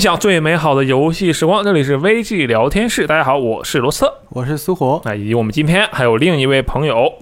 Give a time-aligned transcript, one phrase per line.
[0.00, 3.06] 享最美好的游戏时光，这里是 VG 聊天室。
[3.06, 5.02] 大家好，我是罗斯特，我是苏活。
[5.04, 7.12] 那以及我们今天还有另一位朋友，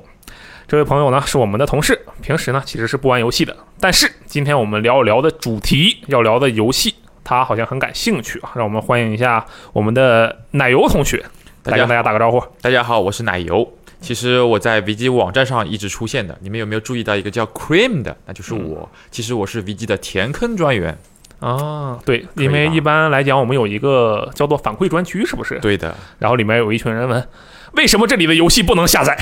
[0.68, 6.94] 这位朋友呢是我们的同事，平时呢其实是不玩游戏的，但是今天我们聊一聊的主题要聊的游戏，
[7.24, 8.52] 他好像很感兴趣啊。
[8.54, 11.20] 让我们欢迎一下我们的奶油同学，
[11.64, 12.40] 大家来跟大家打个招呼。
[12.60, 13.68] 大家好，我是奶油。
[14.00, 18.16] 其实我在 VG 网站上一直出现的，你们有没有注意到一个叫 Cream 的？
[18.26, 18.88] 那就是我。
[19.10, 20.96] 其实我是 VG 的填坑专员。
[21.40, 25.58] 啊，对，因为一般来讲，我们有一个叫做反馈专区，是不是？
[25.60, 25.94] 对的。
[26.18, 27.28] 然后里面有一群人问，
[27.74, 29.16] 为什么这里的游戏不能下载？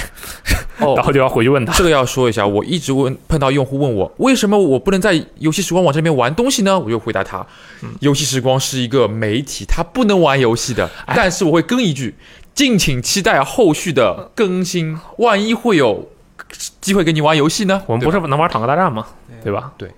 [0.79, 1.73] 哦然哦，后就要回去问他。
[1.74, 6.79] 这个要说一下，我一直问碰到用户问我，为什么我不能在游戏时光网站里面玩东西呢？
[6.79, 7.47] 我就回答他，
[8.01, 10.88] 游戏时光是一个媒体，它不能玩游戏的。
[11.05, 12.15] 哎但是我会跟一句，
[12.55, 16.09] 敬请期待后续的更新，万一会有
[16.80, 17.82] 机会跟你玩游戏呢？
[17.87, 19.07] 我们不是能玩坦克大战吗？
[19.43, 19.73] 对吧？
[19.76, 19.91] 对。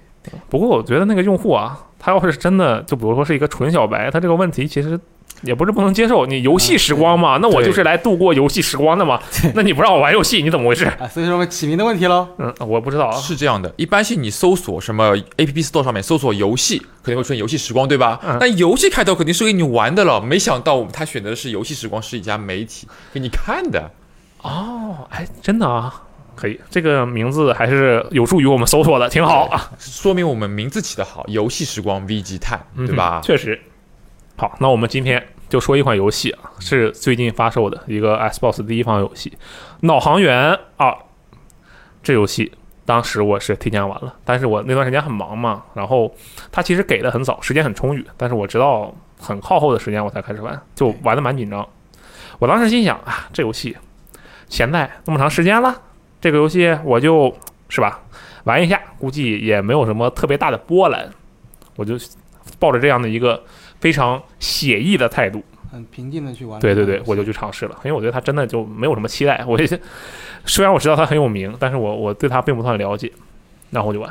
[0.48, 4.98] 不过我觉得那个用户啊，他要是真的，就比如说是一个纯小白，他这个问题其实
[5.43, 6.27] 也不是不能接受。
[6.27, 9.21] 你游戏时光嘛，那我就是来度过游戏时光的嘛。
[9.55, 10.84] 那你不让我玩游戏，你怎么回事？
[10.99, 12.27] 啊，所以说我们起名的问题喽。
[12.39, 13.12] 嗯，我不知道啊。
[13.12, 18.19] 是这样的，一般性你搜索什么 App Store 上面搜索游戏，肯定会出现游戏时光，对吧？
[18.27, 23.91] 嗯那游戏开头肯定是给你玩的了，没想到他选择的是游戏时光是一家媒体给你看的。
[24.43, 26.03] 哦，哎，真的啊，
[26.39, 33.20] 可以，这个名字还是有助于我们搜索的，挺好啊，说明我们名字起得好，游戏时光 VG 探，嗯对吧？
[33.22, 33.61] 确实。
[34.36, 39.31] 好，那我们今天就说一款游戏啊，是最近发售的一个 Xbox 第一方游戏
[39.81, 40.91] 《脑航员二》。
[42.03, 42.53] 这游戏
[42.86, 46.14] 当时我是提前玩了，但是我那段时间很忙嘛，然后
[46.53, 51.69] 它其实给的很早，时间很充裕，但是我直到很靠后的时间我才开始玩，就玩的蛮紧张。
[52.39, 53.77] 我当时心想啊，这游戏
[54.48, 55.83] 现在那么长时间了，
[56.21, 57.34] 这个游戏我就
[57.69, 58.01] 是吧
[58.45, 61.09] 玩一下，估计也没有什么特别大的波澜，
[61.77, 61.99] 我就
[62.59, 63.43] 抱着这样的一个
[63.81, 66.59] 非常写意的态度，很平静的去玩。
[66.61, 69.45] 对对对，我就去尝试了，因为我对它真的就没有什么期待。
[69.47, 69.81] 我也
[70.47, 73.12] 虽然我知道它很有名，但是我我对它并不算了解，
[73.71, 74.11] 然后我就玩。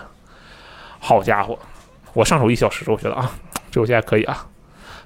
[1.00, 1.58] 好家伙，
[2.14, 3.32] 我上手一小时，我觉得啊，
[3.72, 4.46] 这游戏还可以啊。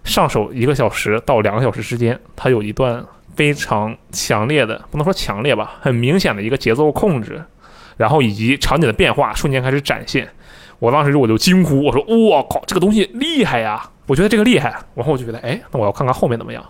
[0.03, 7.43] 上手一个小时到两个小时之间，它有一段非常强烈的，不能说强烈吧，很明显的一个节奏控制，
[7.97, 10.27] 然后以及场景的变化瞬间开始展现。
[10.79, 16.63] 我当时我就惊呼，我说：“我靠，这个东西厉害呀！”我觉得这个厉害，然后我就觉得，哎，那我要看看后面怎么样。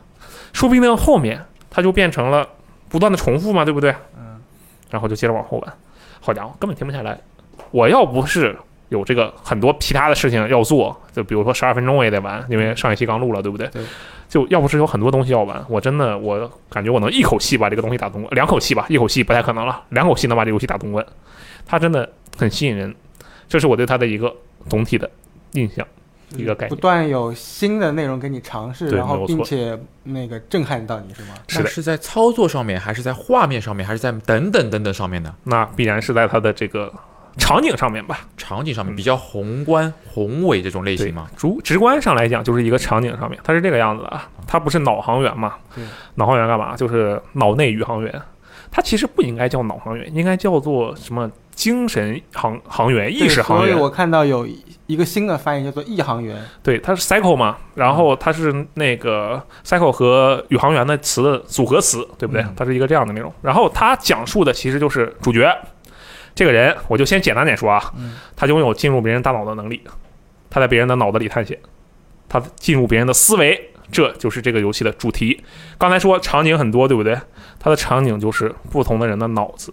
[0.52, 2.46] 说不定后面它就变成了
[2.90, 3.96] 不断的重复嘛，对不对？
[4.18, 4.42] 嗯。
[4.90, 5.74] 然后就接着往后玩，
[6.20, 7.18] 好家伙，根本停不下来。
[7.72, 8.54] 我要不是
[8.90, 13.66] 有这个很多其他的事情要做，就比如说十二分钟我也得玩，因为上一期刚录了，对不对？
[13.68, 13.82] 对。
[14.32, 21.06] 就要不是有很多东西要玩，我真的我感觉我能一口气把这个东西打通关，两口气吧，一口气不太可能了，两口气能把这个游戏打通关，
[21.66, 22.96] 它真的很吸引人，
[23.50, 24.34] 这是我对它的一个
[24.70, 25.12] 总体的
[25.52, 25.86] 印象。
[26.38, 31.36] 一个概念不断有新的内容给你尝试，然后并且那个震撼到你是吗？
[31.50, 35.36] 是是在操作上面，还是在画面上面，还是在等等等等上面呢？
[35.44, 36.90] 那必然是在它的这个
[37.38, 38.22] 场景上面吧。
[38.38, 41.28] 场景上面嗯比较宏观、宏伟这种类型嘛？
[41.36, 44.30] 主直观上来讲，就是一个场景上面，它是这个样子的啊。
[44.48, 45.84] 它不是脑航员嘛对？
[46.16, 46.76] 脑航员干嘛？
[46.76, 48.22] 就是脑内宇航员。
[48.74, 53.68] 它其实不应该叫脑航员，应该叫做什么精神航航员、意识航员。
[53.68, 54.48] 所以我看到有
[54.88, 56.42] 一个新的翻译叫做异航员。
[56.64, 62.54] 对，它是 cycle 嘛，然后它是那个 cycle 和宇航员的词的组合词，对不对嗯？
[62.56, 63.34] 它是一个这样的内容。
[63.42, 65.54] 然后它讲述的其实就是主角
[66.34, 69.82] 这个人，我就先简单点说啊，嗯他拥有进入别人大脑的能力，
[70.50, 71.58] 他在别人的脑子里探险，
[72.30, 75.44] 他进入别人的思维，这就是这个游戏的主题。
[75.78, 77.18] 刚才说场景很多，对不对？
[77.60, 79.72] 它的场景就是不同的人的脑子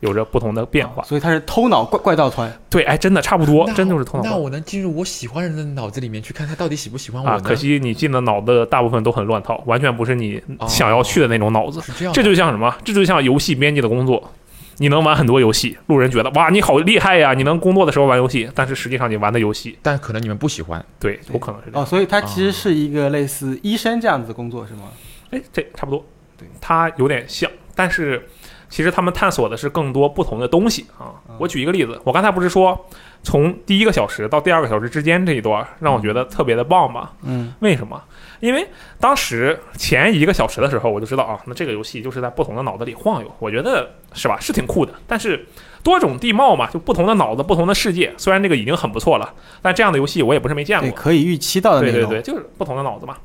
[0.00, 1.02] 有着不同的变化。
[1.02, 2.52] 所以他是偷脑怪怪盗团。
[2.70, 7.34] 对，哎，真的差不多，真就是偷脑那我能进入我喜欢人的脑子里面去看他到底喜不喜欢我啊！
[7.34, 7.40] 呢？
[7.40, 11.80] 可惜你进的脑子大部分都很乱套，完全不是你想要去的那种脑子。
[11.80, 12.72] 是这样，这就像什么？
[12.84, 14.32] 这就像游戏编辑的工作。
[14.78, 17.34] 你能玩很多游戏，路人觉得哇，你好厉害呀！
[17.34, 20.84] 你能工作的时候玩游戏，但是实际上你玩的游戏，但可能你们不喜欢。
[20.98, 21.82] 对，有可能是这样。
[21.82, 24.84] 哦，所以它其实是一个类似医生这样子的工作是吗？
[25.30, 26.04] 哎，这差不多，
[26.36, 28.24] 对，它有点像，但是
[28.68, 31.34] 其实他们探索的是更多不同的东西啊嗯。
[31.38, 32.78] 我举一个例子，我刚才不是说
[33.22, 37.10] 从第一个小时到第二个小时之间这一段让我觉得特别的棒吗？
[37.22, 38.00] 嗯，为什么？
[38.40, 38.66] 因为
[39.00, 44.92] 当时前一个小时的时候，我就知道啊，那这个游戏就是在不同的脑子里晃悠，我觉得是吧，是挺酷的。
[45.06, 45.46] 但是
[45.82, 50.90] 多种地貌嘛，就不同的脑子，不同的世界，虽然这个已经很不错了，但这样的游戏我也不是没见，过。
[50.90, 51.80] 可以预期到的。
[51.80, 53.16] 对对对，就是不同的脑子嘛。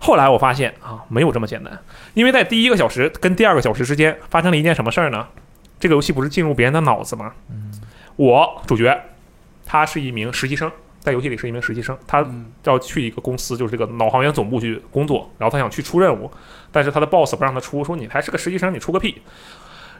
[0.00, 1.78] 后来我发现啊，没有这么简单，
[2.12, 5.26] 因为在第一个小时跟第二个小时之间发生了一件什么事儿呢？
[5.80, 7.32] 这个游戏不是进入别人的脑子吗？
[8.16, 8.98] 我主角
[9.66, 10.70] 他是一名实习生，
[11.04, 16.30] 在游戏里是一名实习生，他嗯要去一个公司，就是这个脑航员总部去工作，然后他想去出任务，
[16.72, 19.20] 但是他的 boss 不让他出，说你还是个实习生，你出个屁。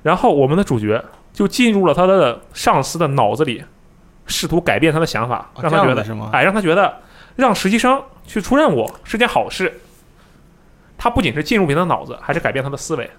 [0.03, 3.63] 然后我们的主角就进入了他的上司的脑子里，
[4.27, 6.31] 试图改变他的想法，让他觉得，的是吗？
[6.33, 7.01] 哎，让他觉得
[7.37, 9.81] 让实习生去出任务是件好事。
[10.97, 13.11] 他不仅是进入别人的脑子，还是改变他的思维。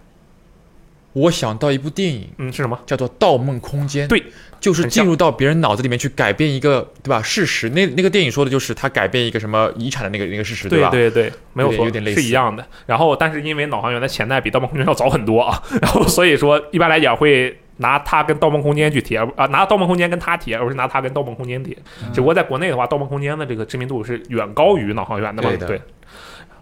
[1.15, 2.77] 我想到一部电影，嗯，是什么？
[2.85, 4.21] 叫做《盗梦空间》，对，
[4.59, 7.21] 就是进入到别人脑子里面去改变一个，对吧？
[7.21, 10.89] 事实，那那个电影说的就是他改变一个什么遗产的那个那个事实，对吧？
[10.89, 12.67] 对对对，没有错，有点类似是一样的。
[12.85, 21.73] 然后，但是因为脑航员的前代比《盗梦空间》要早很多啊， 然后所以说一般来讲会拿它跟《盗梦空间》去贴，啊，拿《盗梦空间》跟它贴，而不是拿它跟《盗梦空间》贴。
[22.03, 25.49] 嗯只不过在国内的话，《盗梦空间》的这个知名度是远高于脑航员的嘛？
[25.49, 25.81] 对的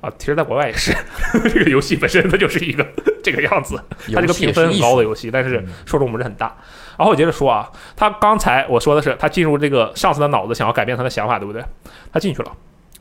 [0.03, 0.93] 啊，其实在国外也是，
[1.47, 2.85] 这个游戏本身它就是一个
[3.23, 3.81] 这个样子，
[4.13, 6.57] 它这个评分很高的游戏，但是嗯受众不是很大。
[6.97, 11.63] 然后我接着说啊，他刚才我说的是他进入这个上司的脑子，想要改变他的想法，对不对？
[12.11, 12.51] 他进去了。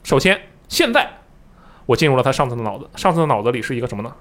[0.05, 1.11] 首先，现在
[1.87, 4.15] 我进入了他上司的脑子，上司的脑子里是一个什么呢？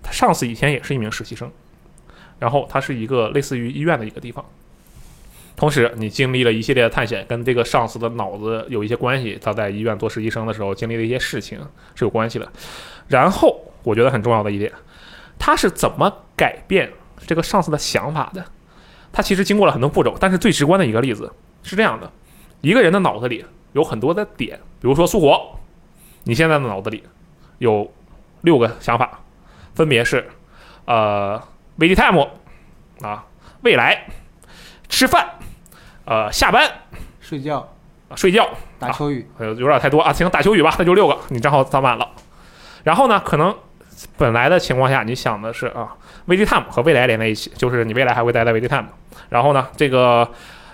[0.00, 1.50] 他上司以前也是一名实习生，
[2.38, 4.44] 然后他是一个类似于医院的一个地方。
[5.56, 9.38] 同时，你经历了一系列的探险，跟这个上司的脑子有一些关系。
[9.40, 11.58] 他在医院做实习生的时候经历的一些事情
[11.94, 12.52] 是有关系的。
[13.08, 14.72] 然后，我觉得很重要的一点，
[15.38, 16.92] 他是怎么改变
[17.26, 18.44] 这个上司的想法的？
[19.12, 22.10] 他其实经过了很多步骤，但是最直观的一个例子是这样的：
[22.60, 25.56] 一个人的脑子里有很多的点，比如说苏活，
[26.24, 27.04] 你现在的脑子里
[27.58, 27.92] 有
[28.40, 29.20] 六个想法，
[29.76, 30.28] 分别是
[30.86, 31.40] 呃
[31.78, 32.28] wait time
[33.08, 33.24] 啊，
[33.62, 34.06] 未来，
[34.88, 35.38] 吃饭，
[36.04, 36.70] 呃下班，
[37.20, 37.58] 睡觉、
[38.08, 38.48] 啊睡觉，
[38.78, 42.08] 打秋雨，呃，有点太多啊，行，打秋雨吧，那就六个，你账号攒满了。
[42.82, 43.54] 然后呢，可能
[44.16, 45.96] 本来的情况下，你想的是啊
[46.28, 48.86] ，VG time 和未来连在一起，就是你未来还会待在 VG time。
[49.30, 50.30] 然后呢，这个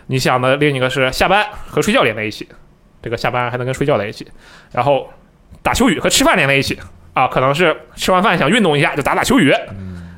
[0.06, 2.48] 你想的另一个是下班和睡觉连在一起，
[3.00, 4.26] 这个下班还能跟睡觉在一起。
[4.72, 5.08] 然后
[5.62, 6.78] 打秋雨和吃饭连在一起
[7.14, 9.52] 啊，可能是吃完饭想运动一下就打打秋雨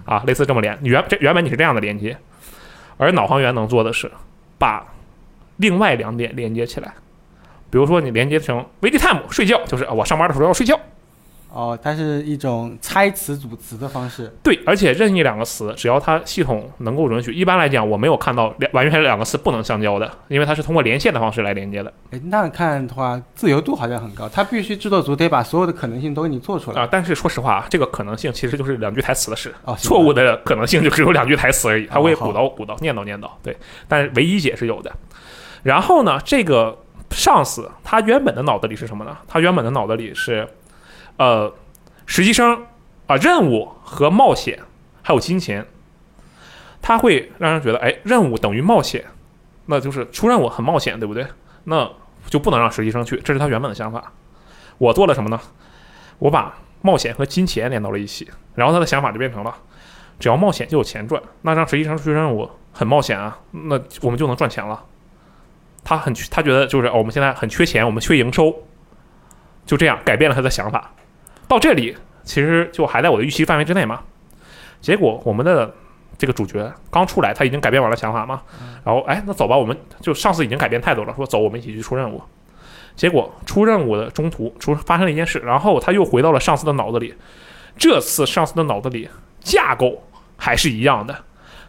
[0.04, 0.76] 啊，类似这么连。
[0.82, 2.16] 原这原本你是这样的连接，
[2.96, 4.10] 而脑航员能做的是
[4.58, 4.84] 把
[5.56, 6.92] 另外两点连接起来。
[7.70, 10.78] 比如说你连接成 VDTime 睡觉，就是啊我上班的时候要睡觉。
[11.54, 14.34] 哦，它是一种猜词组词的方式。
[14.42, 33.54] 对，而且任意两个词，只要它系统能够允许，一般来讲我没有看到两完全两个词不能相交的，因为它是通过连线的方式来连接的哎，那看的话，自由度好像很高，它必须制作组得把所有的可能性都给你做出来啊、但是说实话，这个可能性其实就是两句台词的事，哦，错误的可能性就只有两句台词而已，它会鼓捣鼓捣、念叨念叨，对，
[33.86, 34.90] 但是唯一解是有的。
[35.62, 36.78] 然后呢，这个
[37.10, 39.16] 上司他原本的脑子里是什么呢？
[39.28, 40.48] 他原本的脑子里是，
[41.16, 41.52] 呃，
[42.06, 42.66] 实习生
[43.06, 44.58] 啊、任务和冒险
[45.02, 45.66] 还有金钱，
[46.80, 49.04] 他会让人觉得，哎，任务等于冒险，
[49.66, 51.26] 那就是出任务很冒险，对不对？
[51.64, 51.88] 那
[52.26, 54.12] 就不能让实习生去，这是他原本的想法。
[54.78, 55.38] 我做了什么呢？
[56.18, 59.54] 我把冒险和金钱连到了一起，然后他的想法就变成了，
[60.18, 64.82] 只要冒险就有钱赚，那让实习生出去任务很冒险啊，那我们就能赚钱了。
[65.84, 68.54] 他很缺他觉得就是、哦、我们现在很缺钱，我们缺营收，
[69.66, 70.92] 就这样改变了他的想法。
[71.48, 74.00] 到这里其实就还在我的预期范围之内嘛。
[74.80, 75.72] 结果我们的
[76.18, 78.42] 这个主角刚出来，他已经改变完了想法嘛，
[78.84, 82.22] 然后哎，那走吧，我们就上次已经改变态度了，说走，我们一起去出任务。
[82.94, 87.14] 结果出任务的中途出发生了一件事，然后他又回到了上司的脑子里。
[87.78, 89.08] 这次上司的脑子里
[89.40, 90.02] 架构
[90.36, 91.24] 还是一样的，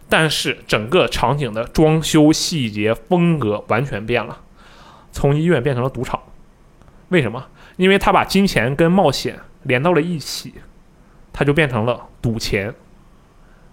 [0.09, 4.41] 但是整个场景的装修细节风格完全变了，
[5.11, 6.19] 从医院变成了赌场。
[7.09, 7.47] 为什么？
[7.77, 10.53] 因为他把金钱跟冒险连到了一起，
[11.31, 12.73] 它就变成了赌钱，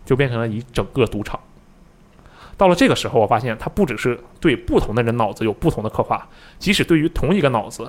[0.04, 1.38] 就变成了一整个赌场。
[2.56, 7.88] 到了这个时候，我发现它不只是对不同的人脑子有不同的刻画，即使对于同一个脑子，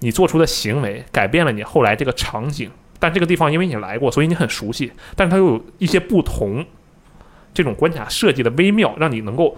[0.00, 6.64] 你做出的行为改变了你后来这个场景，但这个地方因为你来过，所以你很熟悉，但是它又有一些不同，
[7.54, 9.56] 这种关卡设计的微妙，让你能够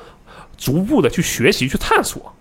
[0.57, 2.33] 逐步的去学习、去探索。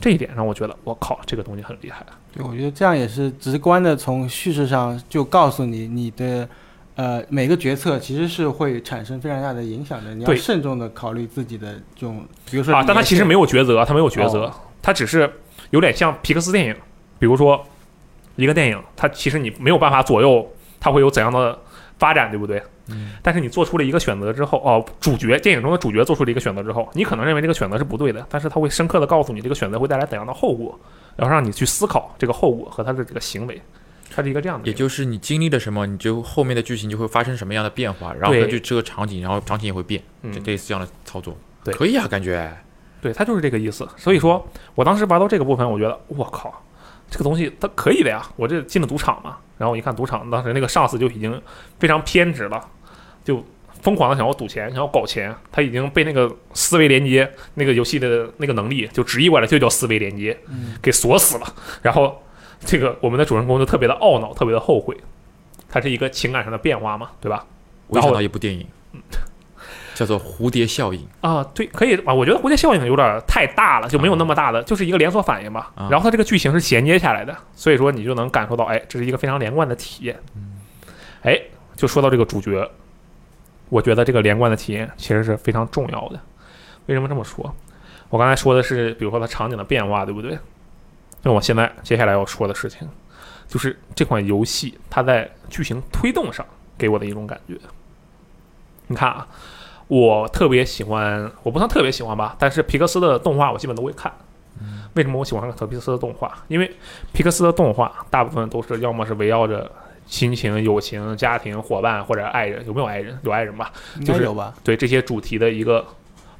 [0.00, 2.04] 这一点让我觉得，我靠，这个东西很厉害。
[2.32, 6.46] 对，我觉得这样也是直观的从叙事上就告诉你，你的
[6.96, 15.32] 呃每个决策其实是会产生非常大的影响的，你要慎重的考虑自己的这种，比如说啊，但他其实没有有抉择，他没有抉择，哦他只是
[15.70, 16.76] 有点像皮克斯电影，
[17.18, 17.64] 比如说
[18.36, 20.46] 一个电影，它其实你没有办法左右
[20.78, 21.58] 它会有怎样的
[21.98, 22.62] 发展，对不对？
[22.88, 23.12] 嗯。
[23.22, 30.78] 但是你做出了一个选择之后，哦，主角电影中的主角做出了一个选择之后，你可能认为这个选择是不对的，但是他会深刻的告诉你这个选择会带来怎样的后果，
[31.16, 33.60] 然后让你去思考这个后果和他的这个行为，
[34.10, 34.66] 它是一个这样的。
[34.66, 41.36] 也就是你经历了什么，你就后面的剧情就会发生什么样的变化，然后根据这个场景，然后场景也会变，嗯就类似这样的操作。
[41.64, 42.54] 对可以啊，感觉
[43.00, 43.88] 对，它就是这个意思。
[43.96, 46.62] 所以说我当时玩到这个部分，我觉得我靠，
[47.10, 48.22] 这个东西它可以的呀！
[48.36, 51.40] 我这进了赌场嘛，然后我一看赌场，当时那个上司就已经
[51.78, 52.60] 非常偏执了，
[53.24, 53.44] 就
[53.82, 55.34] 疯狂的想要赌钱，想要搞钱。
[55.52, 61.54] 他已经被那个思维连接那个游戏的那个能力，就直译过来就叫思维连接，嗯给锁死了。
[61.82, 62.22] 然后
[62.60, 64.96] 这个我们的主人公就特别的懊恼，特别的后悔。
[65.68, 67.44] 它是一个情感上的变化嘛，对吧？
[67.88, 68.66] 我想到一部电影，
[69.94, 71.00] 叫做《蝴蝶效应》。
[71.26, 72.12] 啊，对，可以啊。
[72.12, 75.72] 我觉得蝴蝶效应有点太大了，就没有那么大的，就是一个连锁反应吧。
[75.74, 80.20] 啊然后它这个剧情是衔接下来的，所以说你就能感受到，哎，这是一个非常连贯的体验。
[81.22, 81.40] 哎，
[81.76, 82.70] 就说到这个主角，
[83.70, 86.20] 我觉得这个连贯的体验其实是非常重要的。
[86.86, 87.54] 为什么这么说？
[88.10, 90.38] 我刚才说的是，比如说它场景的变化，对不对？
[91.22, 92.86] 那我现在接下来要说的事情，
[93.48, 96.44] 就是这款游戏它在剧情推动上
[96.76, 97.58] 给我的一种感觉。
[98.86, 99.26] 你看啊，
[99.88, 104.12] 我特别喜欢，我不算特别喜欢吧，但是皮克斯的动画我基本都会看。
[104.94, 106.32] 为什么我喜欢看皮克斯的动画？
[106.46, 106.70] 因为
[107.12, 109.68] 皮克斯的动画大部分都是要么是围绕着
[110.06, 113.18] 亲情、友情、家庭、伙伴或者爱人，有没有爱人？
[113.22, 113.72] 有爱人吧？
[113.98, 114.54] 应就是该有吧？
[114.62, 115.84] 对这些主题的一个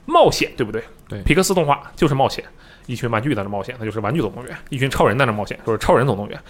[0.07, 0.83] 冒险，对不对？
[1.09, 2.45] 对皮克斯动画就是冒险，
[2.87, 6.41] 一群玩具在那冒险，那就是玩具总动员；一群超人在那冒险，就是超人总动员。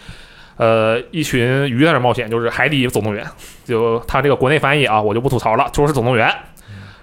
[0.57, 3.27] 呃，一群鱼在那冒险，就是海底总动员。
[3.65, 6.31] 就它这个国内翻译啊，我就不吐槽了，就是总动员。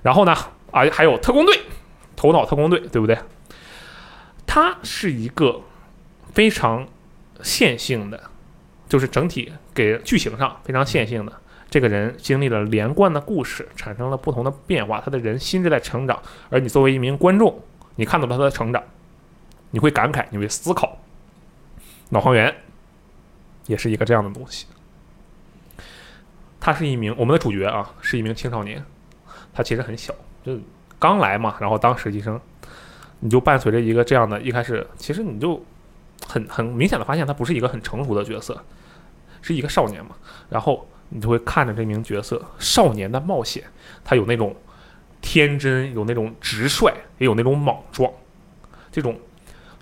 [0.04, 0.34] 然后呢，
[0.72, 1.62] 啊，还有特工队，
[2.16, 3.18] 头脑特工队，对不对？
[4.46, 5.62] 它是一个
[6.34, 6.88] 非常
[7.42, 8.22] 线性的，
[8.90, 11.34] 就是整体给剧情上非常线性的。
[11.70, 17.62] 这个人经历了连贯的故事，产生了不同的变化，他的人心智在成长，而你作为一名观众，
[17.96, 18.84] 你看到了他的成长，
[19.70, 20.98] 你会感慨，你会思考。
[22.10, 22.54] 脑航员
[23.68, 24.66] 也是一个这样的东西。
[26.60, 28.84] 他是一名我们的主角啊，是一名青少年，
[29.54, 30.58] 他其实很小，就
[30.98, 32.40] 刚来嘛，然后当实习生，
[33.20, 35.64] 你就伴随着一个这样的，一开始其实你就
[36.28, 38.64] 很很明显的发现他不是一个很成熟的角色，
[39.42, 40.16] 是一个少年嘛，
[40.50, 43.64] 然后你就会看着这名角色少年的冒险，
[44.04, 44.56] 他有那种
[45.20, 48.12] 天真，有那种直率，也有那种莽撞，
[48.92, 49.20] 这种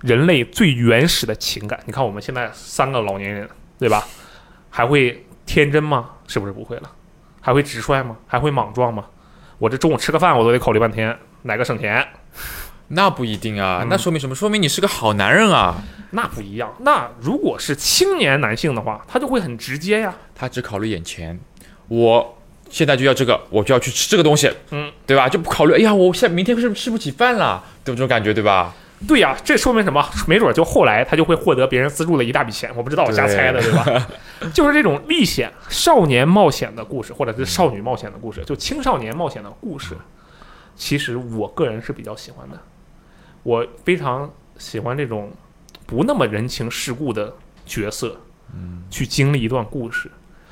[0.02, 1.80] 人类最原始的情感。
[1.86, 4.06] 你看我们现在三个老年人，对吧？
[4.70, 6.12] 还会天真吗？
[6.28, 6.92] 是不是不会了？
[7.42, 8.18] 还会直率吗？
[8.28, 9.06] 还会莽撞吗？
[9.60, 12.08] 我这中午吃个饭我都得考虑半天，哪个省钱？
[12.88, 14.34] 那不一定啊，嗯那说明什么？
[14.34, 15.84] 说明你是个好男人啊。
[16.12, 16.74] 那不一样。
[16.80, 20.16] 那如果是青年男性的话，他就会很直接呀。
[20.34, 21.40] 他只考虑眼前，
[21.88, 22.38] 我
[22.70, 25.30] 现在就要这个，我就要去吃这个东西，嗯，对吧？
[25.30, 27.96] 就不考虑，哎呀，我现在明天是不是吃不起饭了，对不？
[27.96, 28.74] 这种感觉，对吧？
[29.08, 30.06] 对呀，这说明什么？
[30.28, 34.08] 没准就后来他就会获得别人资助的一大笔钱，我不知道，我瞎猜的，对吧？
[34.54, 39.96] 就是这种历险、少年冒险的故事，或者是少女冒险的故事，就青少年冒险的故事，
[40.76, 42.60] 其实我个人是比较喜欢的。
[43.44, 45.32] 我非常喜欢这种
[45.86, 47.34] 不那么人情世故的
[47.66, 48.18] 角色，
[48.54, 50.12] 嗯，去经历一段故事，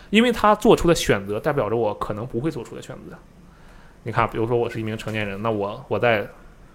[0.09, 3.17] 因为他做出的选择代表着我可能不会做出的选择。
[4.03, 6.25] 你看，比如说我是一名成年人，那我我在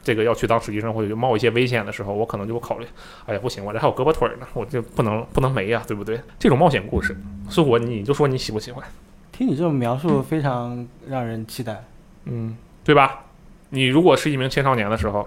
[0.03, 2.87] 这个要去当实习生或者就冒一些危险的时候，我可能就会考虑，
[3.27, 6.21] 哎呀不行，我这还有胳膊腿儿呢，我就不能不能没呀，对不对？
[6.39, 7.17] 这种冒险故事，
[7.49, 8.85] 是我你就说你喜不喜欢，
[9.31, 11.85] 听你这种描述，非常让人期待。
[12.25, 13.25] 嗯，对吧？
[13.71, 15.27] 你如果是一名青少年的时候，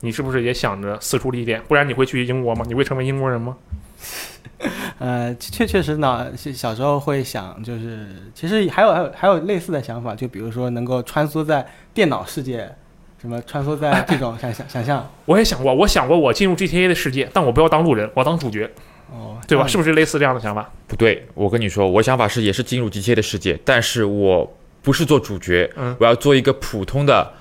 [0.00, 1.62] 你是不是也想着四处历练？
[1.66, 2.64] 不然你会去英国吗？
[2.68, 3.56] 你会成为英国人吗？
[4.98, 12.72] 呃，确确实呢，小小时候会想，就是其实还有还有还有类似的想法，就比如说能够穿梭在电脑世界，
[13.20, 18.70] 什么穿梭在这种 想想想象，我也想过，我想过我进入 GTA 的世界，但我不要当路人，我要当主角，
[19.10, 19.66] 哦，对吧？
[19.66, 20.70] 是不是类似这样的想法？
[20.86, 27.32] 不对，我跟你说，我想法是也是进入 GTA 的世界，但是我不是做主角，嗯我要做一个普通的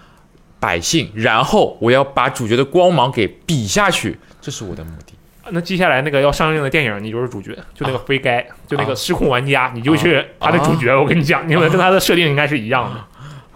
[0.60, 5.14] 百姓，然后我要把主角的光芒给比下去，这是我的目的。
[5.50, 10.94] 那接下来那个要上映的电影，你就是主角，就那个非该，就那个啊失控玩家，你就是他的主角。
[10.94, 13.02] 我跟你讲，你们跟他的设定应该是一样的。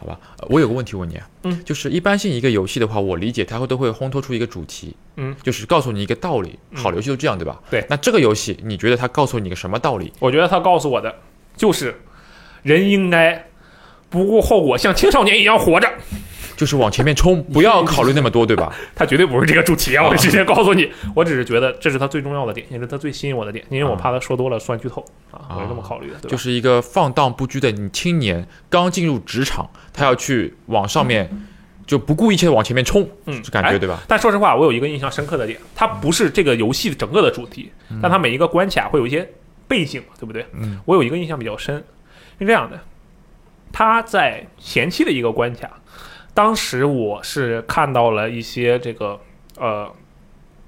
[0.01, 6.57] 好吧，呃我有个问题问你啊，嗯，就是一般性一个游戏的话，我理解它会都会烘托出一个主题，嗯，就是告诉你一个道理。
[6.71, 7.61] 嗯好游戏都这样，对吧？
[7.69, 10.11] 对那这个游戏你觉得它告诉你个什么道理？
[10.19, 11.13] 我觉得它告诉我的
[11.55, 12.01] 就是，
[12.63, 13.47] 人应该
[14.09, 15.87] 不顾后果，像青少年一样活着。
[16.61, 18.71] 就是往前面冲，不要考虑那么多，对吧？
[18.93, 20.07] 他绝对不是这个主题啊！
[20.07, 26.29] 我直接告诉你，我只是觉得这是他最重要的点，也是他最吸引我的点，因为我怕他说多了算剧透啊，我是这么考虑的，对吧？
[26.29, 31.27] 就是一个放荡不羁的你青年，刚进入职场，他要去往上面，
[31.87, 34.03] 就不顾一切的往前面冲，嗯，这感觉哎对吧？
[34.07, 39.27] 但说实话，我有一个印象深刻的点，它不是这个游戏整个的主题，但它每一个关卡会有一些
[39.67, 40.45] 背景，对不对？
[40.53, 41.83] 嗯，我有一个印象比较深，
[42.37, 42.79] 是这样的，
[43.73, 45.80] 他在前期的一个关卡，
[46.33, 49.19] 当时我是看到了一些这个
[49.57, 49.91] 呃，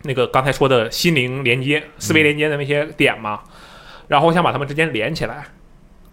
[0.03, 3.41] 那个刚才说的心灵连接、思维连接的那些点嘛，
[4.07, 5.45] 然后我想把它们之间连起来，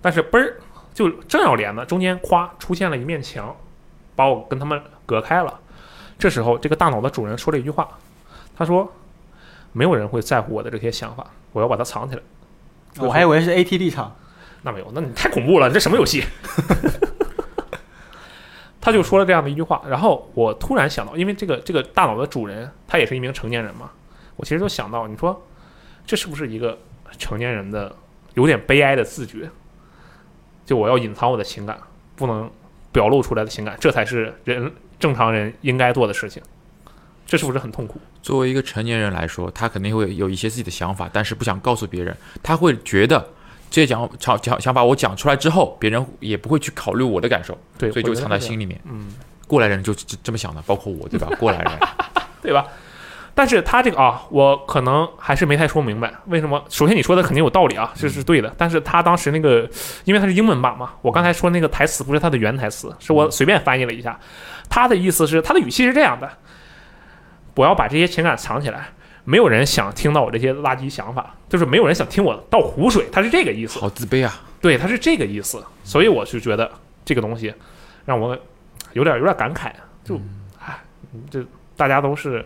[0.00, 0.56] 但是嘣儿
[0.94, 3.56] 就正要连呢，中间夸出现了一面墙，
[4.14, 5.60] 把我跟他们隔开了。
[6.18, 7.88] 这时候，这个大脑的主人说了一句话，
[8.56, 8.92] 他说
[9.72, 12.22] ：“没有人会在乎我的这些想法，我要把它藏起来。”
[12.98, 14.14] 我还以为是 AT 立场，
[14.62, 16.22] 那没有，那你太恐怖了，你这什么游戏？
[18.80, 23.90] 他就说了这样的一句话，然后我突然想到，因为这个这个大脑的主人他也是一名成年人嘛，
[24.36, 25.46] 我其实就想到，你说
[26.06, 26.78] 这是不是一个
[27.18, 27.94] 成年人的
[28.34, 29.50] 有点悲哀的自觉？
[30.64, 31.78] 就我要隐藏我的情感，
[32.16, 32.50] 不能
[32.92, 36.42] 表露出来的情感，这才是人正常人应该做的事情。
[37.26, 38.00] 这是不是很痛苦？
[38.22, 42.16] 作为一个成年人来说，他肯定会有一些自己的想法，但是不想告诉别人。
[42.42, 43.28] 他会觉得
[43.70, 48.78] 这些讲讲讲想法我讲出来之后，别人也不会去考虑我的感受，对，所以就藏在心里面。
[48.84, 49.14] 嗯，
[49.46, 51.28] 过来人就这这么想的，包括我，对吧？
[51.38, 51.78] 过来人，
[52.42, 52.66] 对吧？
[53.32, 56.62] 但是他这个啊，我可能还是没太说明白为什么。
[56.68, 58.52] 首先你说的肯定有道理啊，这是对的。
[58.58, 59.66] 但是他当时那个，
[60.04, 64.18] 因为他是英文版嘛，我刚才说那个台词不是他的原台词，是我随便翻译了一下。
[64.68, 66.28] 他的意思是，他的语气是这样的：
[67.54, 68.88] 我要把这些情感藏起来，
[69.24, 73.78] 没有人想听到我这些垃圾想法，就是没有人想听我倒湖水，他是这个意思。
[73.78, 74.42] 好自卑啊！
[74.60, 76.70] 对，他是这个意思，所以我就觉得
[77.04, 77.52] 这个东西
[78.04, 78.36] 让我
[78.92, 79.70] 有点有点感慨，
[80.04, 80.20] 就
[80.58, 80.78] 唉，
[81.30, 81.44] 这
[81.76, 82.44] 大家都是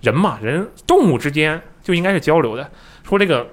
[0.00, 2.70] 人嘛，人动物之间就应该是交流的。
[3.04, 3.46] 说这个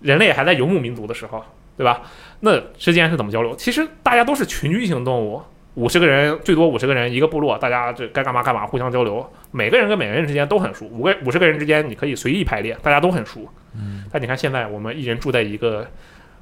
[0.00, 1.44] 人类还在游牧民族的时候，
[1.76, 2.02] 对吧？
[2.40, 3.54] 那之间是怎么交流？
[3.56, 5.42] 其实大家都是群居型动物，
[5.78, 9.24] 五十个人最多五十个人一个部落，大家这该干嘛干嘛，互相交流。
[9.52, 13.48] 每个人跟每个人之间都很熟，五个五十个人之间你可以随意排列，大家都很熟。
[13.76, 15.86] 嗯，但你看现在我们一人住在一个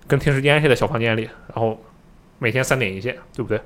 [0.06, 1.78] 跟停尸间似的小房间里，然后
[2.38, 3.60] 每天三点一线，对不对？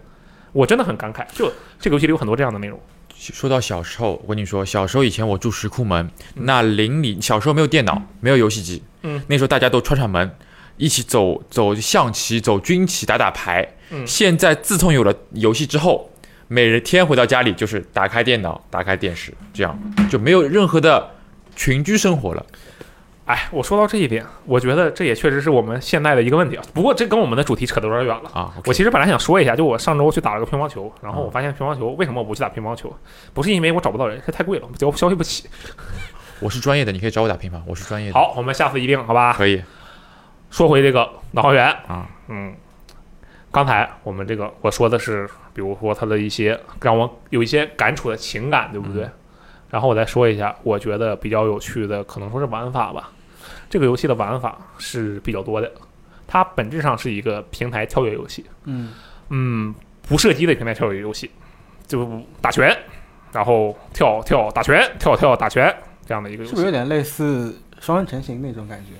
[0.50, 2.76] 我真的很感慨，就这个游戏里有很多这样的内容。
[3.14, 6.04] 说到小时候，我跟你说，小时候以前我住石库门，
[6.34, 10.34] 嗯那邻里小时候没有电脑，没有游戏机，嗯，那时候大家都串串门，
[10.78, 13.76] 一起走走象棋、走军棋、打打牌。
[13.90, 14.06] 嗯。
[14.06, 16.10] 现在自从有了游戏之后，
[16.48, 19.78] 每天回到家里就是打开电脑、打开电视，这样
[20.10, 21.10] 就没有任何的
[21.54, 22.44] 群居生活了。
[23.26, 26.64] 哎，我说到这一点，我觉得这也确实是我们现代的一个问题啊。
[26.74, 28.30] 不过这跟我们的主题扯得有点远了。
[28.34, 32.92] 啊，我其实本来想说一下，就我上周去打了个乒乓球，然后嗯我发现乒乓球为什么我不去打乒乓球？
[33.32, 35.48] 不是因为我找不到人，是太贵了，我交消费不起。
[36.40, 39.32] 我是专业的，你可以找我打乒乓，我是专业的。，好，我们下次一定好吧？
[39.34, 39.62] 可以
[40.50, 42.52] 说回这个导航员，啊，嗯，
[43.52, 49.08] 刚才我们这个我说的是，比如说他的一些让我有一些感触的情感，对不对？
[49.70, 53.10] 然后我再说一下，我觉得比较有趣的，可能说是玩法吧。
[53.68, 55.70] 这个游戏的玩法是比较多的，
[56.26, 58.92] 它本质上是一个平台跳跃游戏，嗯，
[59.28, 59.74] 嗯，
[60.08, 61.30] 不射击的平台跳跃游戏，
[61.86, 62.76] 就打拳，
[63.32, 65.72] 然后跳跳打拳，跳跳打拳
[66.04, 66.50] 这样的一个游戏。
[66.50, 68.92] 是不是有点类似双人成行那种感觉？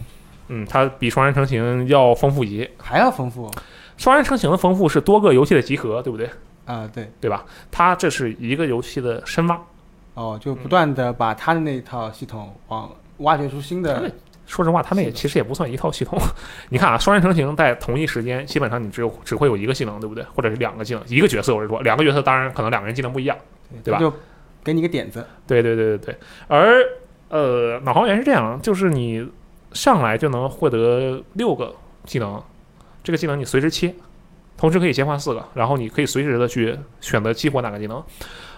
[0.49, 2.71] 嗯，它比双人成行要丰富一些。
[2.79, 3.51] 还要丰富
[4.01, 6.27] 双人成行的丰富是多个游戏的集合，对不对？
[6.65, 6.89] 啊？
[6.91, 7.45] 对，对吧？
[7.71, 9.61] 它这是一个游戏的深挖。
[10.15, 14.11] 哦，就不断的把他的那一套系统往挖掘出新的，
[14.47, 16.19] 说实话，他们也其实也不算一套系统。
[16.71, 20.25] 你看啊，双人成行在同一时间，基本上你只有只会有一个技能，对不对？
[20.35, 23.37] 或者是两个技能，一个角色我是说，两个角色当然可能两个人技能不一样。
[23.85, 24.11] 对吧就
[24.65, 26.17] 给你个点子，对对对对对。
[26.49, 26.83] 而
[27.29, 29.31] 呃，脑航员是这样，就是你
[29.73, 31.73] 上来就能获得六个
[32.05, 32.43] 技能，
[33.03, 33.95] 这个技能你随时切，
[34.57, 38.03] 同时可以切换四个，然后你可以随时的去选择激活哪个技能，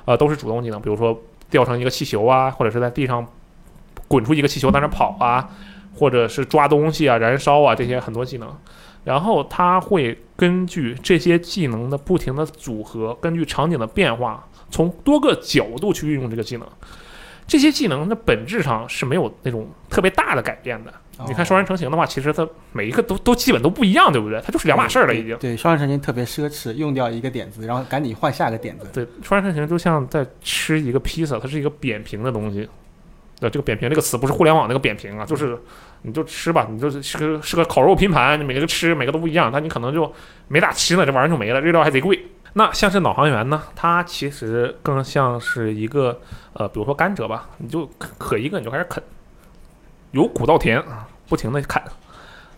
[0.04, 3.26] 呃，都是主动技能，比如说掉成一个气球啊，或者是在地上
[4.08, 5.48] 滚出一个气球在那跑啊，
[5.94, 8.54] 或者是抓东西啊、燃烧啊这些很多技能。
[9.04, 16.66] 然后它会根据这些技能的不停的组合，根据场景的变化，从多个角度去运用这个技能。
[17.46, 20.94] 这些技能的本质上是没有那种特别大的改变的。
[21.26, 24.40] 你看哦双人成行的话，其实它每一个都都基本都不一样，对不对？
[24.40, 25.36] 它就是两码事儿了，已经。
[25.38, 28.86] 对，双人成行特别奢侈，用掉一个点子，然后赶紧换下个点子。
[28.92, 32.68] 对，双人成行就像在吃一个披萨，它是一个扁平的东西。
[33.40, 35.58] 呃，这个扁平这个词不是互联网那个扁平啊，就是
[36.02, 40.12] 你就吃吧，你就是是个是个烤肉拼盘，你每个吃每个都不一样，但你可能就
[40.46, 42.24] 没咋吃呢，这玩意儿就没了，日料还贼贵。
[42.54, 46.20] 那像是脑航员呢，它其实更像是一个
[46.52, 49.02] 呃，比如说甘蔗吧，你就啃啃一个你就开始啃，
[50.12, 51.82] 由苦到甜啊，不停的看，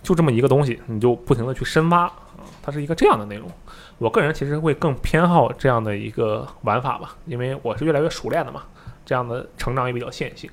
[0.02, 2.12] 就这么一个东西，你就不停的去深挖啊，
[2.62, 3.50] 它是一个这样的内容。
[3.98, 8.64] 我个人其实会更偏好这样的一个玩法吧，因为我是越来越熟练的嘛，
[9.06, 10.50] 这样的成长也比较线性。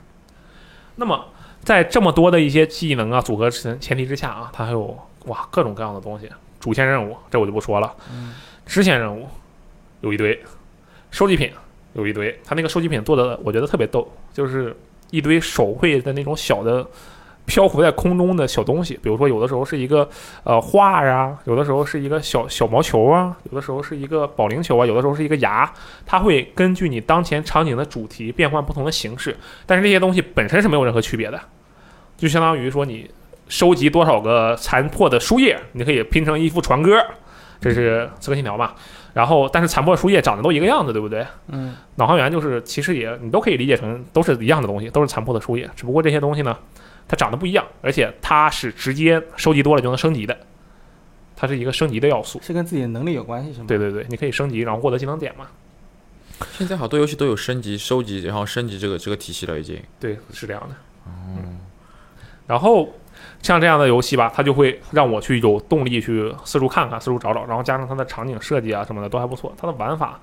[0.95, 1.25] 那么
[1.63, 8.35] 在这么多的一些技能啊组合前前提之下啊，它还有哇各种各样的东西，主线任务这我就不说了，嗯，
[8.65, 9.27] 支线任务
[10.01, 10.39] 有一堆，
[11.09, 11.51] 收集品
[11.93, 14.75] 有一堆，它那个收集品做的我觉得特别逗，就是
[15.12, 16.86] 一堆手绘的那种小的
[17.45, 20.08] 漂浮在空中的小东西，比如说有的时候是一个
[20.43, 25.71] 呃画啊，有的时候是一个小小毛球啊，有的时候是一个保龄球啊，有的时候是一个牙，
[26.06, 31.39] 它会根据你当前场景的主题变换不同的形式，但是这些东西本身是没有任何区别的，
[32.15, 33.10] 就相当于说你
[33.50, 37.04] 收集多少个残破的书页，你可以拼成一副船歌，
[37.60, 38.74] 这是《刺客信条》嘛。
[39.13, 41.26] 然后，但是残破书页长得都一个样子，对不对？
[41.47, 46.58] 嗯，脑航员就是其实也你都可以理解成都是一样的东西，都是残破的书页，只不过这些东西呢，
[47.08, 50.38] 它长得不一样，而且它是直接收集多了就能升级的，
[51.36, 52.39] 它是一个升级的要素。
[52.41, 53.65] 是跟自己的能力有关系是吗？
[53.67, 55.47] 对对对，你可以升级，然后获得技能点嘛。
[56.54, 59.80] 现在好多游戏都有升级、收集，然后升级这个这个体系了，已经。
[60.00, 60.76] 对，是这样的。
[61.06, 61.60] 嗯，
[62.47, 62.89] 然后
[63.41, 70.19] 像这样的游戏吧，它就会让我去有动力去四处看看、四处找找，然后加上它的场景设计啊什么的都还不错，它的玩法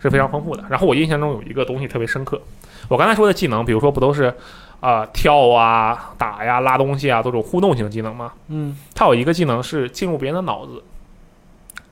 [0.00, 0.64] 是非常丰富的。
[0.68, 2.40] 然后我印象中有一个东西特别深刻，
[2.88, 4.34] 我刚才说的技能，比如说不都是
[4.80, 8.32] 啊、跳啊、打呀、拉东西啊，都是互动型技能吗？
[8.48, 10.82] 嗯，它有一个技能是进入别人的脑子，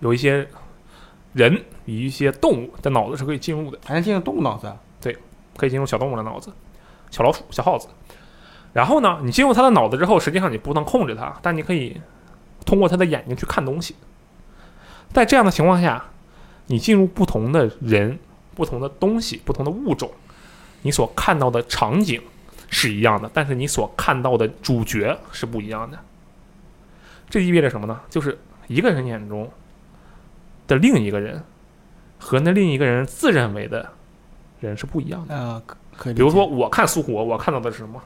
[0.00, 0.48] 有一些
[1.34, 3.78] 人与一些动物的脑子是可以进入的。
[3.84, 5.16] 还能进入动物脑子对？
[5.56, 6.50] 可以进入小动物的脑子，
[7.10, 7.86] 小老鼠、小耗子。
[8.72, 12.00] 然后呢，你进入他的脑子之后，实际上你不能控制他，但你可以
[12.64, 13.96] 通过他的眼睛去看东西。
[15.12, 16.04] 在这样的情况下，
[16.66, 18.18] 你进入不同的人、
[18.54, 20.10] 不同的东西、不同的物种，
[20.82, 22.22] 你所看到的场景
[22.68, 25.98] 是一样的，但是你所看到的主角是不一样的。
[27.28, 28.00] 这意味着什么呢？
[28.08, 29.50] 就是一个人眼中
[30.68, 31.42] 的另一个人
[32.20, 33.88] 和那另一个人自认为的
[34.60, 35.34] 人是不一样的。
[35.34, 36.14] 啊，可可以。
[36.14, 38.00] 比如说，我看苏活，我看到的是什么？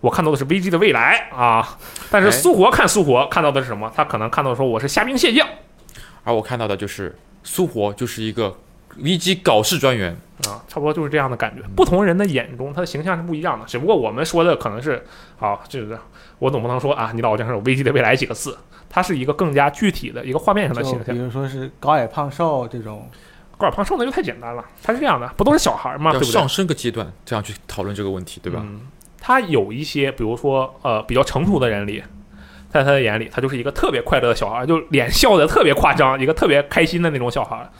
[0.00, 1.78] 我看到的是危机的未来啊！
[2.10, 3.92] 但是哎苏活看苏活看到的是什么？
[3.94, 5.46] 他可能看到说我是虾兵蟹将
[6.24, 8.56] 而我看到的就是苏活就是一个
[8.98, 10.12] 危机搞事专员，
[10.48, 11.62] 啊，差不多就是这样的感觉。
[11.76, 13.64] 不同人的眼中，他的形象是不一样的。
[13.66, 15.04] 只不过我们说的可能是
[15.38, 15.96] 好，就是
[16.38, 18.58] 我总不能说啊，你脑袋上有危机的未来几个字，
[18.88, 21.14] 它是一个更加具体的一个画面上的形象。
[21.14, 23.08] 比如说是高矮胖瘦这种，
[23.56, 26.10] 高矮胖瘦那就太简单了，他是这样的，不都是小孩吗？
[26.10, 26.32] 对不对？
[26.32, 28.60] 要上升个阶段，这样去讨论这个问题，对吧？
[28.62, 28.80] 嗯，
[29.20, 32.02] 他有一些，比如说呃比较成熟的人里，
[32.70, 37.70] 在他的眼里，他就是一个特别快乐的小孩，就脸笑的特别夸张，一个特别开心的那种小孩。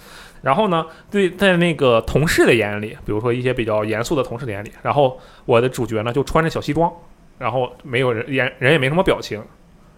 [0.42, 6.90] 然后呢，对，在那个同事的眼里，比如说一些比较严肃的同事的眼里，然后我的主角呢就穿着小西装，
[7.38, 9.42] 然后没有人人人也没什么表情，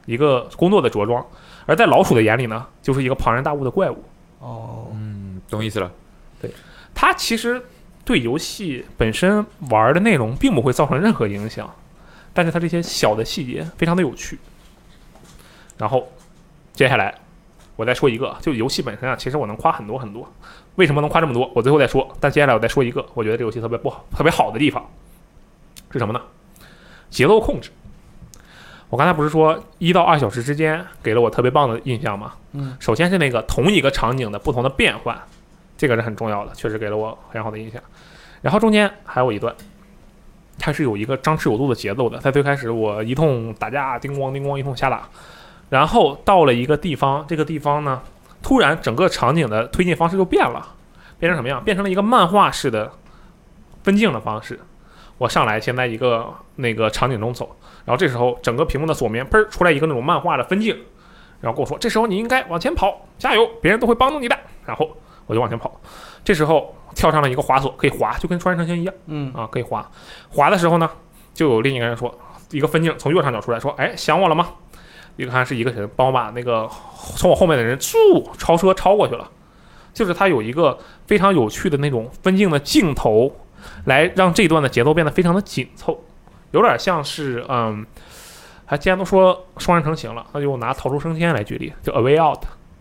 [0.06, 1.24] 一个工作的着装。
[1.64, 4.04] 而在老鼠的眼里呢，就是一个庞然大物的怪物。
[4.40, 5.88] 哦，嗯，懂意思了。
[6.40, 6.50] 对，
[6.92, 7.62] 他其实
[8.12, 11.74] 对游戏本身玩的内容并不会造成任何影响，
[12.34, 14.38] 但是它这些小的细节非常的有趣。
[15.78, 16.06] 然后
[16.74, 17.14] 接下来
[17.74, 20.30] 我再说一个，就游戏本身啊，其实我能夸很多很多。
[20.74, 21.50] 为什么能夸这么多？
[21.54, 22.06] 我最后再说。
[22.20, 24.86] 但接下来我再说一个，我觉得这游戏特别不好、特别好的地方
[25.90, 26.20] 是什么呢？
[27.08, 27.70] 节奏控制。
[28.90, 32.34] 我刚才不是说一到二小时之间给了我特别棒的印象吗？
[32.52, 35.18] 嗯，首先是那个同一个场景的不同的变换，
[35.82, 37.82] 这个是很重要的，确实给了我很好的印象。
[38.40, 39.52] 然后中间还有一段，
[40.56, 42.18] 它是有一个张弛有度的节奏的。
[42.18, 45.08] 在最开始我一通打架，叮咣叮咣一通瞎打，
[45.70, 48.00] 然后到了一个地方，这个地方呢，
[48.40, 50.64] 突然整个场景的推进方式就变了，
[51.18, 51.64] 变成什么样？
[51.64, 52.92] 变成了一个漫画式的
[53.82, 54.60] 分镜的方式。
[55.18, 60.76] 我上来先在一个那个场景中走，然后这时候整个屏幕的左面嘣儿出来一个那种漫画的分镜，
[61.40, 64.38] 然后跟我说这时候你应该往前跑，加油，别人都会帮助你的。
[64.64, 65.80] 然后我就往前跑，
[66.24, 69.88] 这时候跳上了一个滑索，可以滑，就跟双人成行一样嗯，啊，可以滑。
[70.30, 70.90] 滑的时候呢，
[71.34, 72.14] 就有另一个人说，
[72.50, 74.48] 一个分镜从右上角出来说，哎，想我了吗？
[75.16, 76.66] 一看是一个人帮我把那个
[77.16, 77.94] 从我后面的人嗖
[78.38, 79.30] 超车超过去了，
[79.92, 83.30] 就是他有一个非常有趣的那种分镜的镜头，
[83.84, 86.02] 来让这段的节奏变得非常的紧凑，
[86.52, 87.84] 有点像是嗯，
[88.64, 92.38] 还既然都说双人成行了，那就拿《逃出升天》来举例，就《A Way Out》，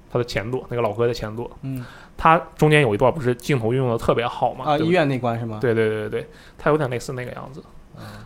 [0.10, 1.86] 它的前作，那个老哥的前作，嗯，
[2.24, 4.64] 它中间有一段不是镜头运用的特别好嘛？
[4.64, 5.58] 啊，对对医院那关是吗？
[5.60, 7.64] 对对对对对，它有点类似那个样子。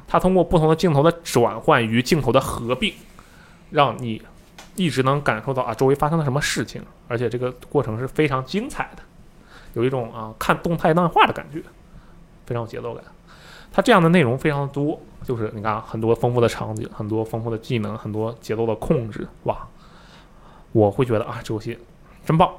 [0.06, 2.94] 它通过不同的镜头的转换与镜头的合并，
[3.70, 4.22] 让你
[4.76, 9.02] 一直能感受到啊周围发生了什么事情，而且这个过程是非常精彩的，
[9.76, 11.64] 有一种啊看动态漫画的感觉，
[12.46, 13.02] 非常有节奏感。
[13.72, 19.66] 它这样的内容非常的多，就是你看啊很多丰富的场景，很多丰富的技能，很多节奏的控制，哇！
[20.74, 21.80] 我会觉得啊这游戏
[22.26, 22.52] 真棒，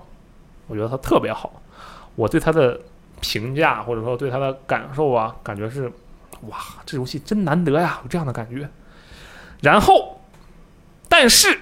[0.67, 1.63] 我觉得它特别好。
[2.15, 2.81] 我对它的
[3.21, 5.91] 评价或者说对它的感受啊，感觉是
[6.43, 8.69] 哇，这游戏真难得呀，有这样的感觉。
[9.61, 10.21] 然后，
[11.09, 11.61] 但是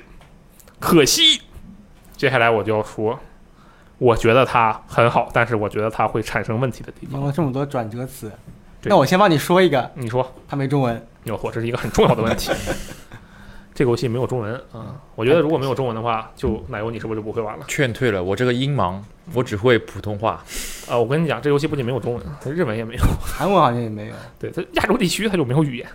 [0.80, 1.42] 可惜，
[2.16, 3.18] 接下来我就要说，
[3.98, 7.20] 我觉得它很好，但是我觉得它会产生问题的地方。
[7.20, 8.32] 用了这么多转折词，
[8.82, 10.94] 那我先帮你说一个，你说，它没中文。
[11.22, 12.50] 没有错，这是一个很重要的问题。
[13.74, 17.64] 这个游戏没有中文啊、我觉得如果没有中文的话，就奶油你是不是就不会玩了？
[17.66, 19.00] 劝退了，我这个音盲，
[19.32, 20.42] 我只会普通话。
[20.88, 23.02] 啊，我跟你讲，这游戏不仅没有中文，它日文也没有。
[23.20, 24.14] 韩文好像也没有。
[24.38, 25.88] 对，它亚洲地区它就没有语言，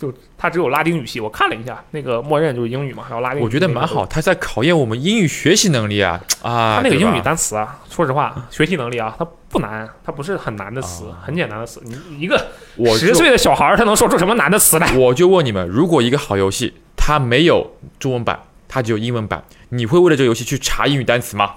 [0.00, 1.20] 就它只有拉丁语系。
[1.20, 4.06] 我看了一下，那个默认就是英语嘛，还有拉丁语我觉得蛮好，。
[4.06, 6.76] 它在考验我们英语学习能力啊 啊！
[6.76, 11.82] 它那个英语单词啊，说实话，学习能力啊，它不难，它不是很难的词，啊很简单的词。
[11.84, 14.96] 你你一个我十岁的小孩儿，他能说出什么难的词来？
[14.96, 21.52] 我就问你们，如果一个好游戏它没有中文版，它只有英文版，你会为了这个游戏去查英语单词吗？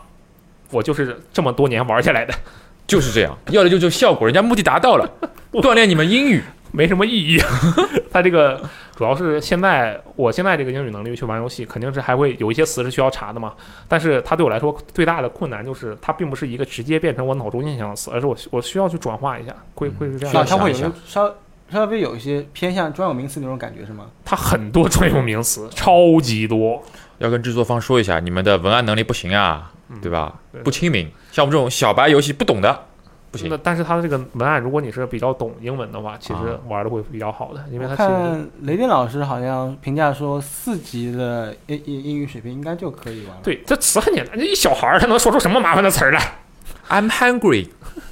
[0.71, 2.33] 我就是这么多年玩下来的，
[2.85, 5.09] 就是这样，要的就是效果，人家目的达到了，
[5.53, 6.43] 锻炼你们英语。
[6.73, 7.39] 没什么意义。
[8.11, 8.61] 它这个
[8.95, 13.53] 主要是现在，我现在这个英语能力去玩游戏，肯定是还会有一些词是需要查的嘛。
[13.87, 21.35] 但是它对我来说最大的困难就是，它并不是一个直接变成我脑中印象的词，而是我我需要去转化一下，会会是这样它会有想一一稍
[21.71, 24.05] 稍微有一些偏向专有名词那种感觉是吗？
[24.25, 26.83] 它很多专有名词，超级多。
[27.19, 30.61] 要跟制作方说一下，你们的文案能力不行啊，对吧对？
[30.61, 32.85] 不亲民，像我们这种小白游戏不懂的，
[33.33, 33.57] 不行那。
[33.57, 43.41] 但是它的这个文案，如果你是比较懂英文的话，其实啊玩的会比较好的，因为看雷电老师好像评价说四级的英英英语水平应该就可以玩了。
[43.43, 46.35] 对这词很简单，这一小孩儿他能说出什么麻烦的词儿来
[46.87, 47.67] ？I'm hungry，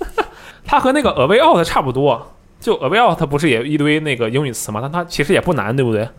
[0.66, 4.80] 它和那个 a way out 差不多，就 a way out 它不是也一堆那个英语词嘛？
[4.82, 6.10] 但它其实也不难，对不对？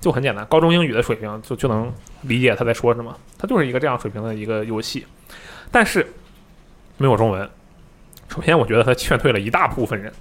[0.00, 1.90] 就很简单，高中英语的水平就就能
[2.22, 3.16] 理解他在说什么。
[3.38, 5.06] 它就是一个这样水平的一个游戏，
[5.70, 6.06] 但是
[6.98, 7.48] 没有中文。
[8.28, 10.12] 首先，我觉得他劝退了一大部分人，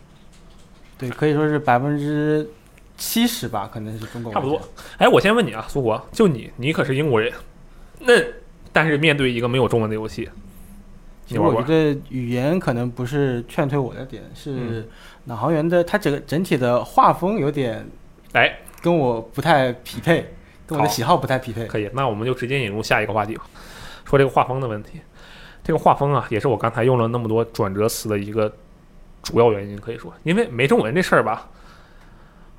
[0.98, 2.48] 对，可以说是百分之
[2.98, 4.62] 七十吧，可能是中国差不多。
[4.98, 7.34] 哎，我先问你啊，苏国，就你，你可是英国人，
[8.00, 8.14] 那
[8.72, 10.30] 但是面对一个没有中文的游戏，
[11.26, 11.68] 其实我觉？
[11.68, 14.88] 得语言可能不是劝退我的点，是嗯
[15.26, 17.88] 脑航员的它整个整体的画风有点
[18.34, 20.34] 哎，跟我不太匹配，
[20.68, 21.66] 跟我的喜好不太匹配。
[21.66, 23.46] 可以，那我们就直接引入下一个话题吧，
[24.06, 25.00] 说这个画风的问题。
[25.64, 28.52] 这个画风啊，也是我刚才用了那么多转折词的一个
[29.22, 31.48] 主要原因，可以说，因为没中文这事儿吧，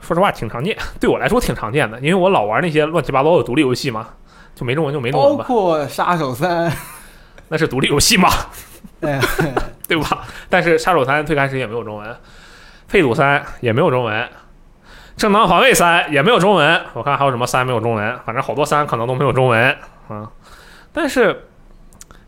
[0.00, 4.08] 说实话挺常见，对我来说挺常见的，因为我老玩那些乱七八糟的独立游戏嘛，
[4.54, 6.72] 就没中文就没中文吧，包括杀手三，
[7.48, 8.28] 那是独立游戏嘛，
[9.02, 9.20] 哎，
[9.86, 10.24] 对吧？
[10.48, 12.16] 但是杀手三最开始也没有中文，
[12.88, 14.28] 废土三也没有中文，
[15.16, 19.76] 正当防卫三也没有中文，我看还有什么三没有中文，反正好多三可能都没有中文
[20.08, 20.30] 啊。
[20.92, 21.48] 但是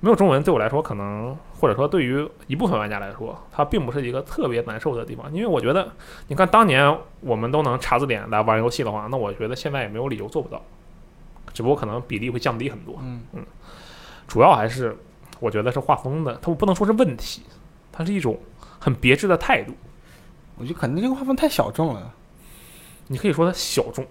[0.00, 5.90] 没有中文对我来说，可能或者说对于一部分玩家来说，它并不是一个特别难受的地方，因为我觉得，
[6.28, 10.62] 你看当年我们都能查字典来玩游戏的话，那我觉得现在也没有理由做不到，
[11.52, 12.98] 只不过可能比例会降低很多。
[13.02, 13.22] 嗯，
[14.28, 14.96] 主要还是
[15.40, 17.42] 我觉得是画风的，它不能说是问题，
[17.90, 18.38] 它是一种
[18.78, 19.72] 很别致的态度。
[20.58, 22.12] 我觉得可能这个画风太小众了。
[23.08, 24.04] 你可以说它小众，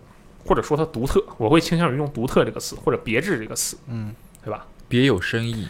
[0.45, 4.65] 或者说它独特，我会倾向于用“独特”这个词或者“别致”这个词，嗯，对吧？
[4.88, 5.67] 别有深意。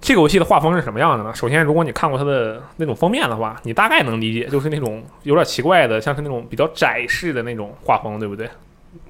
[0.00, 1.34] 这个游戏的画风是什么样的呢？
[1.34, 8.48] 首先，如果你看过它的那种封面的话，你大概能理解，就是那种有点奇怪的，像是那种比较窄式的那种画风，对不对？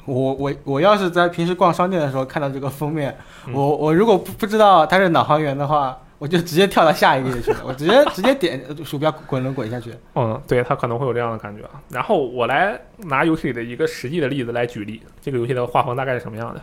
[0.05, 9.95] 我我我要是在平时逛商店的时候看到这个封面，嗯我我如果不不知道它是脑航员的话，我就直接跳到下一个页去了，我直接 直接点鼠标滚轮滚下去。
[10.17, 11.81] 嗯，对，它可能会有这样的感觉啊。
[11.89, 16.61] 然后我来拿游戏里的一个实际的例子来举例，这个游戏的画风大概是什么样的？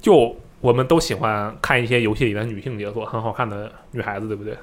[0.00, 4.54] 就我们都喜欢看一些游戏里的女性角色，很好看的女孩子，对不对？
[4.54, 4.58] 什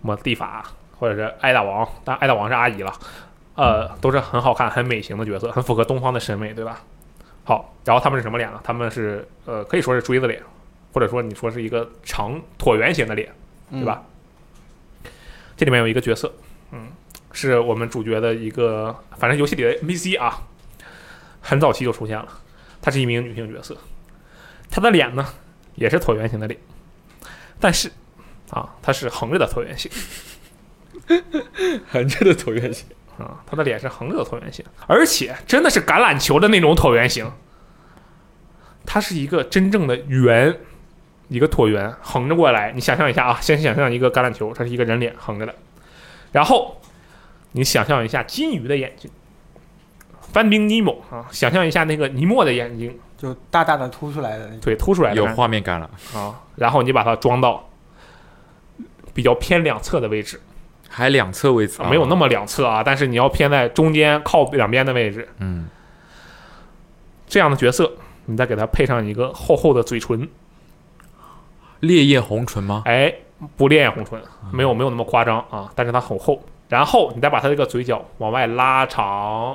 [0.00, 0.64] 么蒂法
[0.98, 2.92] 或者是艾大王，但艾大王是阿姨了，
[3.56, 6.80] 呃，都是很好看、很美型的角色，很符合东方的审美，对吧？
[7.44, 8.60] 好，然后他们是什么脸呢？
[8.64, 10.42] 他们是呃，可以说是锥子脸，
[10.94, 13.28] 或者说你说是一个长椭圆形的脸。
[13.74, 14.02] 嗯对吧？
[15.56, 16.30] 这里面有一个角色，
[16.72, 16.88] 嗯，
[17.32, 20.42] 是我们主角的一个，反正游戏里的 NPC 啊，
[21.40, 22.28] 很早期就出现了。
[22.82, 23.74] 她是一名女性角色，
[24.72, 25.24] 她的脸呢
[25.76, 26.58] 也是椭圆形的脸，
[27.60, 27.92] 但是
[28.50, 29.90] 啊，他是横着的椭圆形
[31.88, 32.86] 横着的椭圆形，
[33.18, 37.30] 啊，他的脸是横着的椭圆形，而且真的是橄榄球的那种椭圆形。
[38.84, 40.58] 它是一个真正的圆，
[41.28, 42.72] 一个椭圆横着过来。
[42.72, 45.54] 你想象一下啊，先想象一个橄榄球，它是一个人脸横着的，
[46.32, 46.80] 然后
[47.52, 49.10] 你想象一下金鱼的眼睛，
[50.20, 54.58] 翻冰尼莫啊，想象一下那个尼莫的眼睛，就大大的凸出来的那种。
[54.60, 57.68] 对，凸出来的有画面感了，啊，然后你把它装到
[59.14, 60.40] 比较偏两侧的位置，
[60.88, 65.68] 还两侧位置啊、没有那么两侧啊，但是你要偏在中间靠两边的位置，嗯，
[67.28, 67.92] 这样的角色，
[68.24, 70.28] 你再给它配上一个厚厚的嘴唇，
[71.78, 72.82] 烈焰红唇吗？
[72.86, 73.14] 哎，
[73.56, 76.42] 不烈焰红唇，没有没有那么夸张啊，但是它很厚。
[76.68, 79.54] 然后你再把它这个嘴角往外拉长，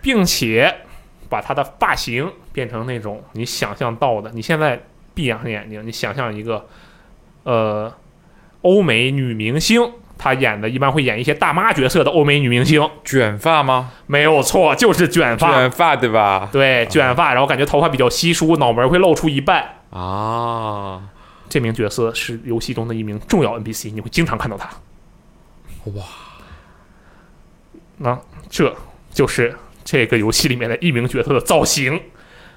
[0.00, 0.82] 并且
[1.28, 4.30] 把他的发型变成那种你想象到的。
[4.32, 4.80] 你现在
[5.14, 6.66] 闭上眼睛，你想象一个，
[7.42, 7.92] 呃，
[8.62, 13.90] 欧美女明星，她演的一般会演一些大妈角色的欧美女明星，卷发吗？
[14.06, 15.52] 没有错，就是卷发。
[15.54, 16.48] 卷发对吧？
[16.52, 19.76] 对，卷发，然后感觉头发比较稀疏，脑门会露出一半。
[19.90, 21.02] 啊，
[21.48, 24.68] 这名角色是游戏中的一名重要 NPC，你会经常看到他。
[25.92, 26.04] 哇，
[27.96, 28.18] 那
[28.50, 28.74] 这
[29.10, 29.56] 就是
[29.90, 31.98] 这个游戏里面的一名角色的造型。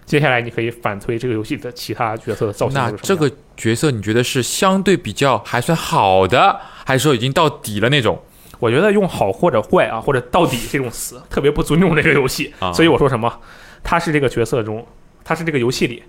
[0.05, 2.91] 接下来你可以反推这个游戏的其他角色的造型那。
[2.97, 8.21] 这个角色你觉得是相对比较还算好的，还是说已经到底了那种？
[8.59, 12.53] 我觉得用好或者坏啊，或者到底这种词，特别不尊重这个游戏。
[12.59, 13.39] 啊所以我说什么，
[13.81, 14.85] 他是这个角色中，
[15.23, 16.03] 他是这个游戏里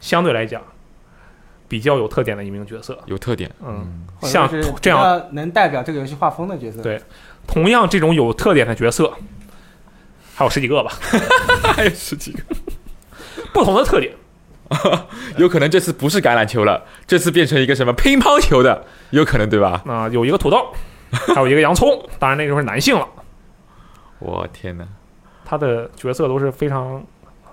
[0.00, 0.60] 相对来讲
[1.66, 2.98] 比较有特点的一名角色。
[3.06, 6.82] 有特点，嗯，像是这样能代表这个游戏画风的角色。
[6.82, 7.00] 对
[7.46, 9.10] 同样这种有特点的角色，
[10.34, 10.92] 还有十几个吧，
[11.74, 12.42] 还有十几个，
[13.52, 14.14] 不同的特点。
[15.36, 19.82] 有可能这次不是橄榄球了，这次变成一个什么乒乓球的，有可能对吧？
[19.86, 20.72] 啊、有一个土豆，
[21.34, 23.06] 还有一个洋葱，当然那时候是男性了。
[24.18, 24.86] 我天哪！
[25.44, 27.04] 他的角色都是非常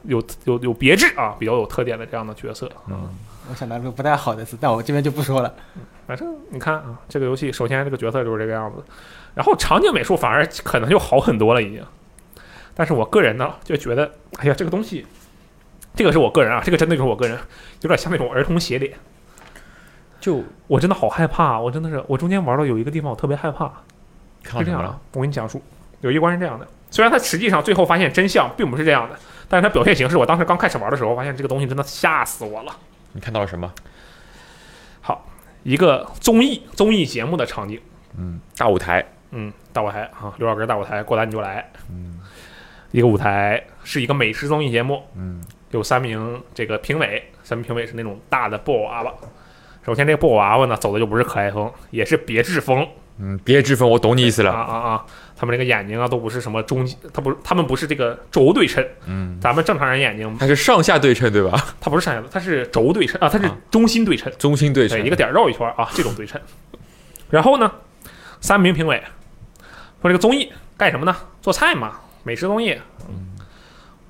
[0.04, 2.72] 有有有别致啊，比较有特点的这样的角色。
[2.88, 3.10] 嗯，
[3.50, 5.54] 我想到了个不太好的词，但我这边就不说了。
[6.08, 8.82] 反正你看啊，这个游戏首先这个角色就是这个样子，
[9.36, 11.84] 然后场景美术反而可能就好很多了已经。
[12.80, 15.06] 但是我个人呢就觉得，哎呀，这个东西，
[15.96, 17.38] 这个是我个人啊，这个真的就是我个人，
[17.82, 18.94] 有点像那种儿童鞋脸。
[20.22, 23.70] 就我真的好害怕，我真的是，我中间玩到有一个地方我特别害怕，
[24.42, 25.62] 看到什么了是这样的？，我给你讲述，
[26.00, 32.74] 有一关是这样的，虽然它实际上最后发现真相并不是这样的，但是它表现形式，我当时刚开始玩的时候，发现这个东西真的吓死我了。
[33.12, 33.70] 你看到了什么？
[35.02, 35.30] 好
[35.64, 37.78] 一个综艺综艺节目的场景，
[38.18, 41.70] 嗯，大舞台，嗯，大舞台啊，刘老根大舞台，过来你就来。
[41.90, 42.19] 嗯
[42.92, 49.14] 一个舞台是一个美食综艺节目，嗯，有三名这个评委，三名评委是那种大的布偶娃娃。
[49.86, 52.88] 首先，这个布偶娃娃呢，走的就不是可爱风，也是别致风
[53.22, 54.52] 嗯，别致风，我懂你意思啊了。
[54.58, 55.06] 啊啊啊！
[55.36, 61.76] 他们这个眼睛啊，都不是什么中，他不是，他们不是这个轴对称，嗯，咱们正常人眼睛，它是上下对称对吧？
[61.80, 66.40] 它不是上下，它是轴对称啊，它是啊中心对称，中心对称，对，一个点儿绕一圈儿啊，这种对称。
[67.30, 67.72] 然后呢，
[68.42, 69.02] 三名评委
[70.02, 71.16] 说这个综艺干什么呢？
[71.42, 72.00] 做菜嘛，
[72.30, 72.78] 美食综艺。
[73.08, 73.26] 嗯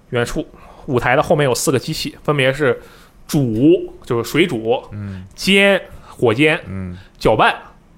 [0.09, 0.45] 远处
[0.87, 2.81] 舞台的后面有四个机器，分别是
[3.27, 5.79] 煮，就是水煮、嗯煎、
[6.09, 7.55] 火煎、嗯搅拌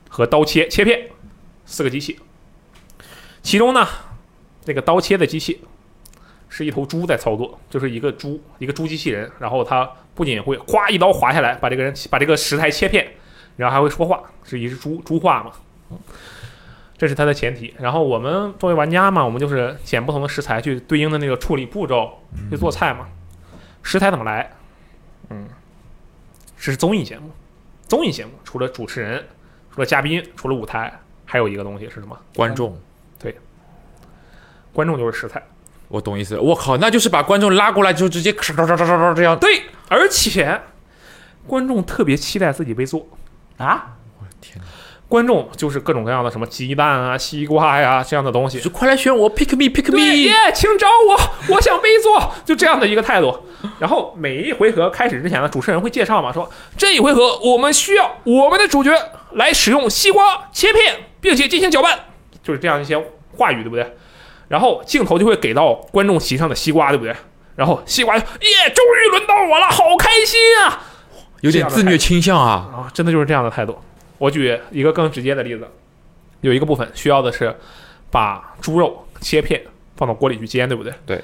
[0.09, 1.09] 和刀切切片
[1.65, 2.19] 四个机器。
[3.41, 3.87] 其中呢，
[4.65, 5.61] 那个刀切的机器
[6.49, 13.13] 是一头猪在操作，就是一个猪，一个猪机器人，然后它不仅会咵一刀划下来，把这个人把这个食材切片，
[13.55, 15.97] 然后还会说话，是一只猪猪话嘛。
[17.01, 17.73] 这是它的前提。
[17.79, 23.07] 然后我们作为玩家嘛，我们就是捡不同的食材去对应的那个处理步骤去做菜嘛。
[23.81, 24.51] 食材怎么来？
[25.31, 25.47] 嗯，
[26.57, 27.31] 是综艺节目。
[27.87, 29.25] 综艺节目除了主持人，
[29.73, 30.93] 除了嘉宾，除了舞台，
[31.25, 32.15] 还有一个东西是什么？
[32.35, 32.79] 观众，
[33.17, 33.35] 对
[34.71, 35.41] 观众就是食材。
[35.87, 36.41] 我懂意思了。
[36.43, 39.35] 我靠，那就是把观众拉过来就直接唰唰唰唰唰这样。
[39.39, 40.61] 对，而且
[41.47, 43.07] 观众特别期待自己被做。
[43.57, 44.65] 啊，我的天哪！
[45.11, 48.69] 观众就是各种各样的什么鸡蛋啊、西瓜呀、这样的东西就。
[48.69, 49.99] 快来选我，pick me，pick me。
[49.99, 53.37] 耶，请找我，我想被做，就这样的一个态度。
[53.77, 58.89] 然后每一回合开始之前呢，主持人会介绍嘛，说这一回合我们需要我们的主角
[59.33, 61.99] 来使用西瓜切片，并且进行搅拌，
[62.41, 62.97] 就是这样一些
[63.35, 63.93] 话语，对不对？
[64.47, 67.13] 然后镜头就会给到观众席上的西瓜，对不对？
[67.57, 68.23] 然后西瓜耶，
[68.73, 70.83] 终于轮到我了，好开心啊！
[71.41, 72.69] 有点自虐倾向啊。
[72.73, 73.77] 啊，真的就是这样的态度。
[74.21, 75.67] 我举一个更直接的例子，
[76.41, 77.55] 有一个部分需要的是
[78.11, 79.59] 把猪肉切片
[79.95, 80.93] 放到锅里去煎，对不对？
[81.07, 81.23] 对。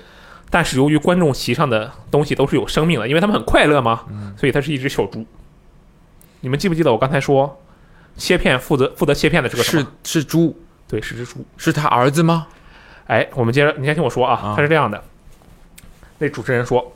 [0.49, 4.03] 但是由于观众席上的东西都是有生命的，因为他们很快乐嘛，
[4.35, 5.23] 所以它是一只小猪。
[6.39, 7.61] 你们记不记得我刚才说，
[8.17, 9.91] 切片负责负责切片的是个什是么？
[10.03, 11.45] 是猪，对，是只猪。
[11.55, 12.47] 是他儿子吗？
[13.05, 15.03] 哎，我们接着，你先听我说啊啊，他是这样的。
[16.17, 16.91] 那主持人说：“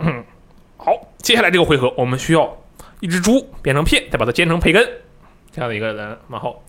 [0.00, 0.24] 嗯，
[0.76, 2.58] 好，接下来这个回合，我们需要
[2.98, 4.88] 一只猪变成片，再把它煎成培根，
[5.54, 6.18] 这样的一个人。
[6.28, 6.62] 然后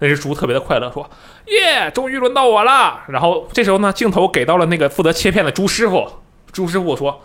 [0.00, 1.08] 那只猪特别的快乐，说：
[1.46, 3.04] 耶，终于轮到我了。
[3.08, 6.08] 然后这时候呢，镜头给到了那个负责切片的猪师傅。
[6.50, 7.22] 猪师傅说：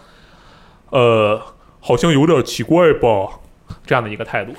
[0.91, 1.41] 呃，
[1.79, 3.39] 好像有点奇怪吧？
[3.85, 4.53] 这样的一个态度。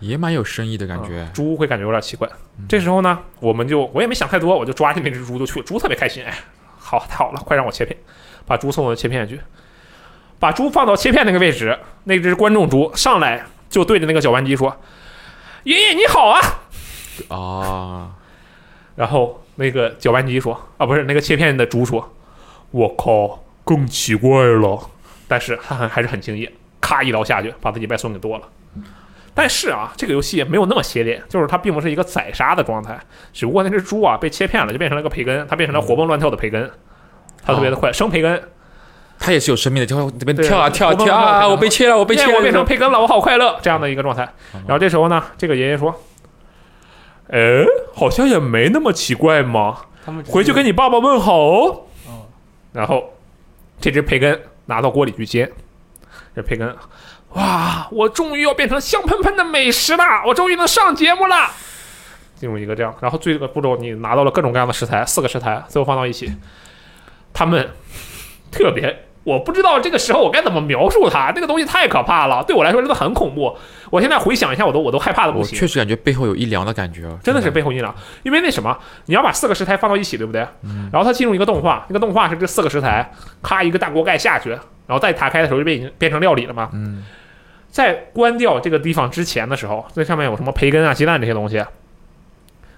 [0.00, 1.32] 也蛮有深意的感觉嗯。
[1.32, 2.28] 猪会感觉有点奇怪。
[2.68, 6.34] 这时候呢，我们就我也没想太多，我就抓起那只猪就去，猪特别开心，哎，
[6.76, 7.96] 好，太好了，快让我切片，
[8.44, 9.40] 把猪送到切片去，
[10.38, 14.76] 把猪放到切片那个位置，那只观众猪上来就对着那个搅拌机说
[15.64, 16.40] ：“爷爷你好啊。”
[17.28, 18.10] 啊，
[18.96, 22.12] 然后那个搅拌机说：“啊，不是那个切片的猪说，
[22.70, 24.90] 我靠，更奇怪了。”
[25.28, 28.48] 但是他还还是很敬业，咔一刀下去，把自己外孙给剁了。
[29.32, 33.00] 但是啊，这个游戏没有那么邪典，就是它并不是一个宰杀的状态，
[33.32, 36.70] 只不过那只猪啊被切片了，就变成了个培根，它变成了活蹦乱跳的培根，
[37.44, 38.40] 它特别的快，生培根。
[39.24, 44.22] 它也是有生命的，就会这边跳啊跳啊跳啊，我被切了，我被切了，我变成培根了，我好快乐，这样的一个状态。
[44.66, 45.98] 然后这时候呢，这个爷爷说
[47.32, 47.64] ：“哎，
[47.94, 51.86] 好像也没那么奇怪嘛。”他们回去跟你爸爸问好哦。
[52.06, 52.26] 哦
[52.72, 53.14] 然后
[53.80, 55.50] 这只培根拿到锅里去煎，
[56.36, 56.76] 这培根，
[57.30, 61.50] 哇，我终于要变成香喷喷的美食了，我终于能上节目了。
[62.36, 66.30] 进入一个这样，然后这个步骤你拿到了各种各样的食材，四个食材最后放到一起，
[67.32, 67.70] 他们
[68.50, 69.06] 特别。
[69.24, 73.56] 我不知道这个时候我该怎么描述它，那个东西太可怕了，对我来说真的很恐怖。
[73.90, 75.56] 我现在回想一下，我都我都害怕的不行。
[75.56, 80.46] 我确实感觉背后有一凉的感觉，真的是背后一凉，因为那什么，你要把四个食材放到一起，对不对？
[80.92, 83.10] 然后它进入一个动画，那个动画是这四个食材，
[83.42, 84.60] 咔一个大锅盖下去，然
[84.90, 86.68] 后再打开的时候就变已经变成料理了嘛。
[86.74, 87.04] 嗯，
[87.70, 91.64] 在关掉这个地方之前的时候，那上面有什么培根啊、鸡蛋这些东西，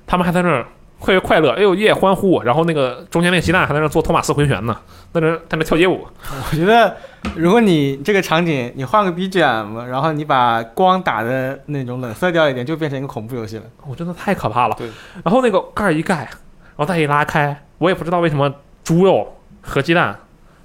[0.07, 0.67] 他们还在那儿
[1.01, 4.77] 特别快乐，哎呦耶欢呼，然后那个中间那个鸡蛋还在那做托马斯回旋呢，
[5.13, 6.07] 在那儿在那跳街舞。
[6.51, 6.97] 我觉得，
[7.37, 13.65] 如果你这个场景你换个 BGM，然后你把光打的那种冷色调一点，就变成一个恐怖游戏了。
[13.87, 14.75] 我真的太可怕了。
[14.77, 14.91] 对，
[15.23, 20.19] 然后那个盖儿一盖，然后再一拉开，我也不知道为什么猪肉和鸡蛋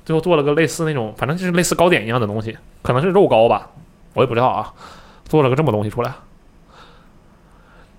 [0.05, 3.67] 最后做了个类似那种，反正就是类似糕点一样的东西，可能是肉糕吧，
[4.13, 4.73] 我也不知道啊，
[5.25, 6.11] 做了个这么东西出来。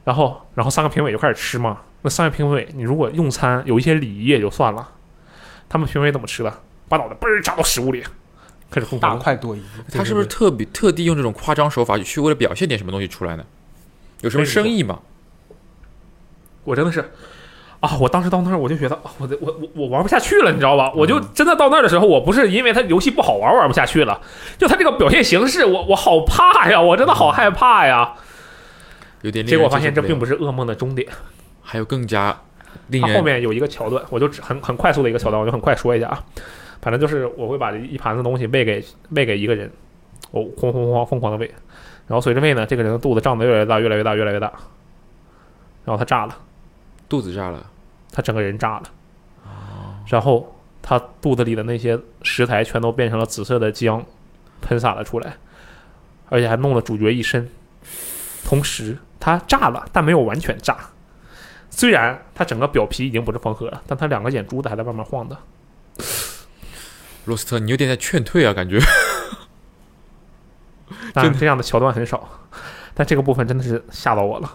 [0.05, 1.78] 然后，然后三个评委就开始吃嘛。
[2.03, 4.88] 那三个评委，你如果用餐有一些礼仪也就算了，
[5.68, 6.53] 他们评委怎么吃的？
[6.88, 8.03] 把脑袋嘣儿扎到食物里，
[8.70, 13.44] 开始疯大狂大快朵颐，他是不是特别特地用这种夸张手法去为了表现点什么东西出来呢？
[14.20, 14.98] 有什么深意吗？
[16.64, 17.11] 我真的是
[17.80, 17.96] 啊！
[17.98, 20.92] 我当时到那儿我就觉得，啊我的我我我玩不下去了，你知道吧？
[20.94, 24.20] 我就真的到那儿的时候，我不是因为它游戏不好玩玩不下去了，
[24.59, 26.80] 就它这个表现形式，我我好怕呀！
[26.80, 28.14] 我真的好害怕呀！
[29.22, 31.08] 有点结果发现这并不是噩梦的终点，
[31.62, 32.38] 还有更加
[32.88, 36.24] 令它后面有一个桥段，我就很很快速的一个桥段，我就很快说一下啊。
[36.80, 39.70] 反正就是我会把这一盘子东西喂给喂给一个人，
[40.30, 41.46] 我轰轰轰疯狂的喂，
[42.06, 44.52] 然后随着喂呢，这个人的肚子胀得越来越大，越来越大，越来越大，
[45.84, 46.36] 然后他炸了。
[47.08, 47.64] 肚子炸了，
[48.10, 48.82] 他整个人炸了，
[50.08, 54.02] 然后他肚子里的那些食材全都变成了紫色的浆，
[54.62, 55.34] 喷洒了出来，
[56.30, 57.48] 而且还弄了主角一身。
[58.45, 60.76] 同时，它炸了，但没有完全炸。
[61.70, 65.36] 虽然它整个表皮已经不是缝合了，但他两个眼珠子还在外面晃的。
[67.24, 68.78] 罗斯特，你有点在劝退啊，感觉。
[71.14, 72.28] 当然，这样的桥段很少，
[72.95, 74.53] 但这个部分真的是吓到我了。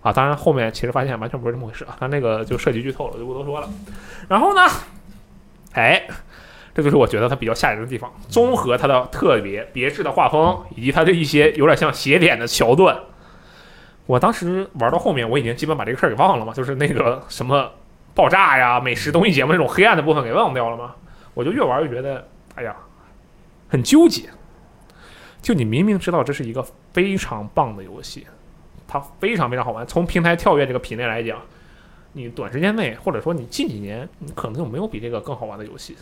[0.00, 3.68] 啊，当然后面其实发现完全不是这么回事啊，但那个就涉及剧透了，就不多说了。
[4.28, 4.62] 然后呢，
[5.72, 6.08] 哎，
[6.74, 12.96] 这就是我觉得它比较吓人的地方，综合它的特别别致的画风，以及它的一些有点像邪典的桥段。
[14.06, 17.70] 我当时玩到后面，我已经基本把这个事儿给忘了嘛，就是那个什么
[18.14, 20.94] 爆炸呀、美食综艺节目那种黑暗的部分给忘掉了嘛。
[21.34, 22.74] 我就越玩越觉得，哎呀，
[23.68, 24.22] 很纠结。
[25.42, 28.26] 就你明明知道这是一个非常棒的游戏，
[28.86, 29.86] 它非常非常好玩。
[29.86, 31.38] 从平台跳跃这个品类来讲，
[32.12, 35.96] 你短时间内或者说你近几年，你可能就没有比这个更好玩的游戏。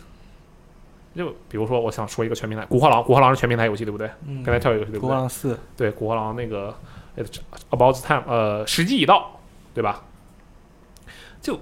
[1.15, 4.09] 就比如说，我想说一个全平台《古惑狼》，《古惑狼》是全平台游戏，对不对？
[4.27, 5.19] 嗯，平台跳跃游戏，对不国对？
[5.19, 6.75] 王四，对，《古惑狼》那个
[7.15, 7.23] 呃
[7.71, 9.39] About Time，呃，时机已到，
[9.73, 10.03] 对吧？
[11.41, 11.59] 就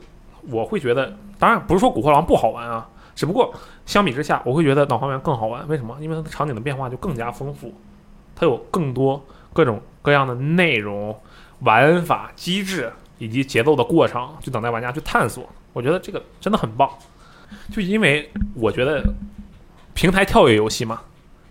[0.49, 3.53] 我会觉得，当然不是说《古惑狼》不好玩啊，只不过
[3.85, 5.67] 相比之下，我会觉得《脑还原》更好玩。
[5.67, 5.95] 为什么？
[6.01, 7.73] 因为它的场景的变化就更加丰富，
[8.35, 9.23] 它有更多
[9.53, 11.17] 各种各样的内容、
[11.59, 15.47] 玩法、机制以及节奏的过程，就等待玩家去探索。
[15.71, 16.89] 我觉得这个真的很棒。
[17.71, 19.03] 就因为我觉得
[19.95, 21.01] 平台跳跃游戏嘛，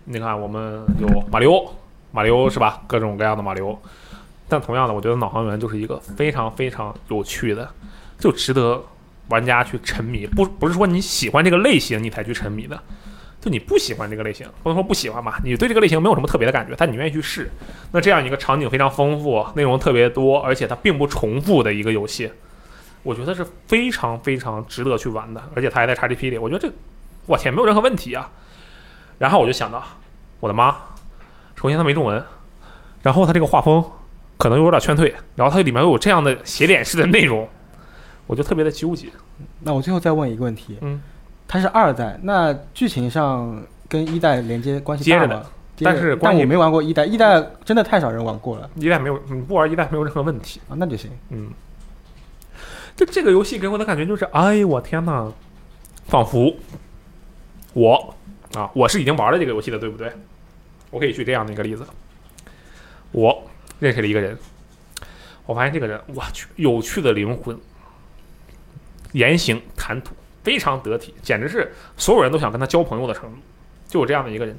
[0.03, 1.73] 你看我们有马里奥，
[2.11, 2.79] 马里奥是吧？
[2.85, 3.77] 各种各样的马里奥。
[4.47, 7.67] 但同样的，我觉得脑航员就是一个非常非常有趣的，
[8.19, 8.79] 就值得
[9.29, 10.27] 玩家去沉迷。
[10.27, 12.79] 不不是说你喜欢这个类型你才去沉迷的，
[13.41, 17.49] 就你不喜欢这个类型，不能说不喜欢吧，你对这个类型没有什么特别的感觉，但你愿意去试。
[17.91, 22.31] 那这样一个场景非常丰富、内容特别多，而且它并不重复的一个游戏，
[23.01, 25.41] 我觉得是非常非常值得去玩的。
[25.55, 26.71] 而且它还在 XGP 里，我觉得这
[27.25, 28.29] 我天没有任何问题啊。
[29.17, 29.81] 然后我就想到，
[30.39, 30.75] 我的妈，
[31.55, 32.21] 首先它没中文，
[33.01, 33.83] 然后它这个画风
[34.37, 37.47] 可能有点劝退，然后它里面又有这样的写脸式的内容，
[38.27, 39.07] 我就特别的纠结。
[39.61, 41.01] 那我最后再问一个问题，嗯，
[41.47, 45.45] 它是二代，那剧情上跟一代连接关系大吗接着的？
[45.81, 50.61] 但是关键但我没玩过一代，一代真的太少人玩过了一代没有，你不玩一代没有任何问题。
[50.69, 51.09] 啊，那就行。
[51.29, 51.49] 嗯，
[52.95, 55.31] 就这个游戏给我的感觉就是，哎呦我天呐，
[56.07, 56.55] 仿佛
[57.75, 58.15] 我
[58.55, 60.09] 啊，我是已经玩了这个游戏的，对不对？
[60.91, 61.85] 我可以举这样的一个例子，
[63.11, 63.45] 我
[63.79, 64.37] 认识了一个人，
[65.45, 67.59] 我发现这个人，我去，有趣的灵魂，
[69.11, 73.37] 言行谈吐非常得体，简直是所有人都想跟他交朋友的程度，
[73.89, 74.57] 就有这样的一个人。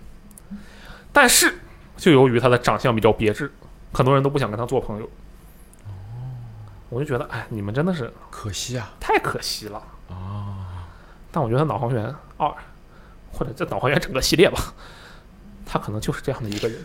[1.11, 1.59] 但是，
[1.97, 3.51] 就由于他的长相比较别致，
[3.95, 5.09] 很多人都不想跟他做朋友。
[6.91, 9.83] 我就觉得，哎，你们真的是可惜啊太可惜了。
[10.11, 10.87] 啊！
[11.33, 12.49] 但我觉得《脑航员二》
[13.37, 14.73] 或者这《导航员》整个系列吧，
[15.67, 16.79] 他可能就是这样的一个人。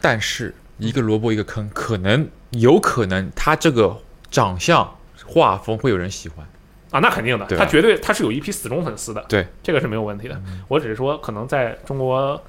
[0.00, 3.98] 但是一个萝卜一个坑，可能有可能他这个
[4.30, 4.96] 长相
[5.26, 6.46] 画风会有人喜欢。
[6.90, 10.40] 啊，那肯定的，他绝对他是有一批死忠粉丝的，对，这个是没有问题的。
[10.68, 12.40] 我只是说，可能在中国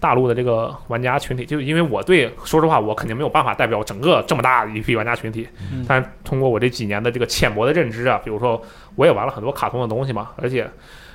[0.00, 8.62] 大陆的这个玩家群体，就因为我对，说实话，我肯定没有办法代表整个这么大一批玩家群体，嗯但是通过我这几年的这个浅薄的认知啊，比如说
[8.94, 10.66] 我也玩了很多卡通的东西嘛，而且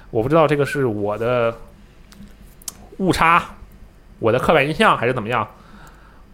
[0.09, 1.55] 我不知道这个是我的
[2.97, 3.43] 误差，
[4.19, 5.47] 我的刻板印象还是怎么样。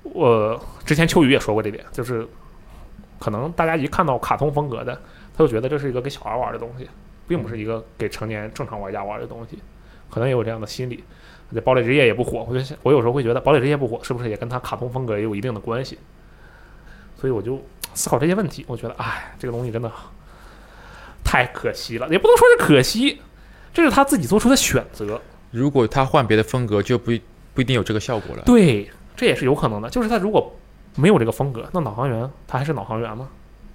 [0.03, 2.27] 我之前秋雨也说过这点，就是
[3.19, 4.93] 可能大家一看到卡通风格的，
[5.35, 6.89] 他就觉得这是一个给小孩玩的东西，
[7.27, 9.59] 并不是一个给成年正常玩家玩的东西，
[10.09, 11.03] 可能也有这样的心理。
[11.53, 15.99] 这堡垒之夜也不火，我就想我有时候会觉得堡垒之夜不火，是不是也跟它卡通风格也有一定的关系？
[17.15, 17.63] 所以我就
[17.93, 19.91] 思考这些问题，我觉得，哎，这个东西真的
[21.23, 23.21] 太可惜了，也不能说是可惜，
[23.73, 25.19] 这是他自己做出的选择。
[25.51, 27.21] 如果他换别的风格，就不一
[27.53, 28.43] 不一定有这个效果了。
[28.45, 29.89] 对，这也是有可能的。
[29.89, 30.55] 就是他如果
[30.95, 33.27] 没有这个风格，那脑航员他还是脑航员吗？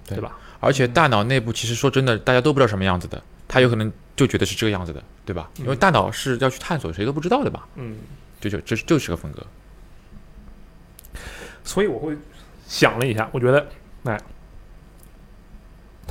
[0.07, 0.37] 对对吧？
[0.59, 5.49] 而且大脑内部其实说真的，大家都不知道什么样子的，他有可能就觉得是这个样子的，对吧？
[5.57, 7.97] 因为嗯大脑是要去探索，谁都不知道的吧，嗯，
[8.41, 9.41] 就就这就是个风格。
[11.63, 12.17] 所以我会
[12.67, 13.67] 想了一下，我觉得，
[14.03, 14.19] 哎，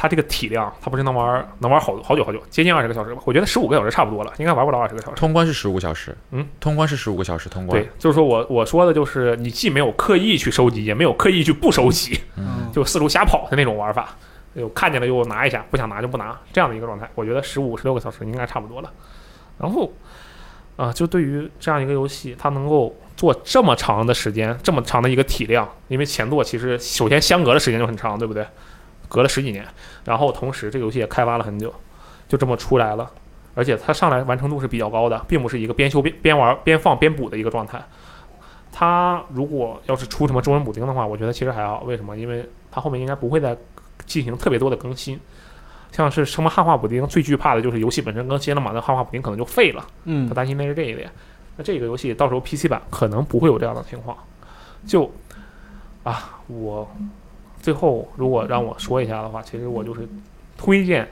[0.00, 3.20] 他这个体量，它不是能玩能玩好好久好久，接近二十个小时吧？
[3.24, 5.16] 我觉得十五个小时差不多了，应该玩不到二十个小时。
[5.16, 14.16] 通关是十五个小时，嗯，通关是十五个小时通关对，，就是说我我说的就是你既没有刻意去收集，也没有刻意去不收集，嗯， 就四处瞎跑的那种玩法，
[14.54, 17.10] 就看见了就拿一下，不想拿就不拿这样的一个状态。
[17.16, 18.92] 我觉得十五十六个小时应该差不多了。
[19.58, 19.92] 然后
[20.76, 28.46] 啊、就对于这样一个游戏，它能够做这么长的时间，这么长的一个体量，因为前作其实首先相隔的时间就很长，对不对？
[29.08, 29.66] 隔了十几年，
[30.04, 31.74] 然后同时这个游戏也开发了很久，
[32.28, 33.10] 就这么出来了。
[33.54, 37.82] 而且它上来完成度是比较高的，并不是一个边修边边玩边放边补的一个状态。
[38.70, 41.80] 它如果要是出什么中文补丁的话，我觉得其实还好。
[41.80, 42.16] 为什么？
[42.16, 43.56] 因为它后面应该不会再
[44.06, 45.18] 进行特别多的更新。
[45.90, 49.84] 像是什么汉化补丁，最惧怕的就是游戏本身更新了嘛，那汉化补丁可能就废了。
[50.04, 51.10] 嗯他，担心的是这一点。
[51.56, 54.16] 那这个游戏到时候 PC 版可能不会有这样的情况。
[54.86, 55.10] 就
[56.04, 56.88] 啊，我
[57.60, 60.08] 最后如果让我说一下的话，其实我就是
[60.56, 61.08] 推荐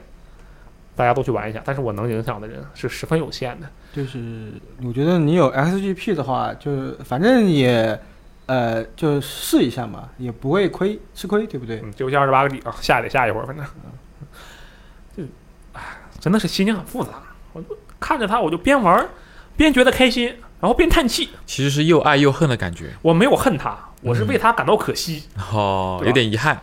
[0.95, 3.67] 大家都去玩一下，但是我能影响的人是十分有限的。
[3.93, 7.99] 就是我觉得你有 XGP 的话，就是反正也
[8.45, 11.81] 呃就试一下嘛，也不会亏吃亏，对不对？
[11.83, 13.65] 嗯，这游戏二十八个底啊，下得下一会儿，反正
[15.15, 15.23] 就
[15.73, 15.81] 唉，
[16.19, 17.11] 真的是心情很复杂。
[17.53, 17.67] 我就
[17.99, 19.09] 看着他，我就边玩儿
[19.55, 20.27] 边觉得开心，
[20.59, 21.29] 然后边叹气。
[21.45, 25.23] 其实是又爱又恨的感觉，我没有恨它，我是为他感到可惜。
[25.51, 26.59] 哦，有点遗憾。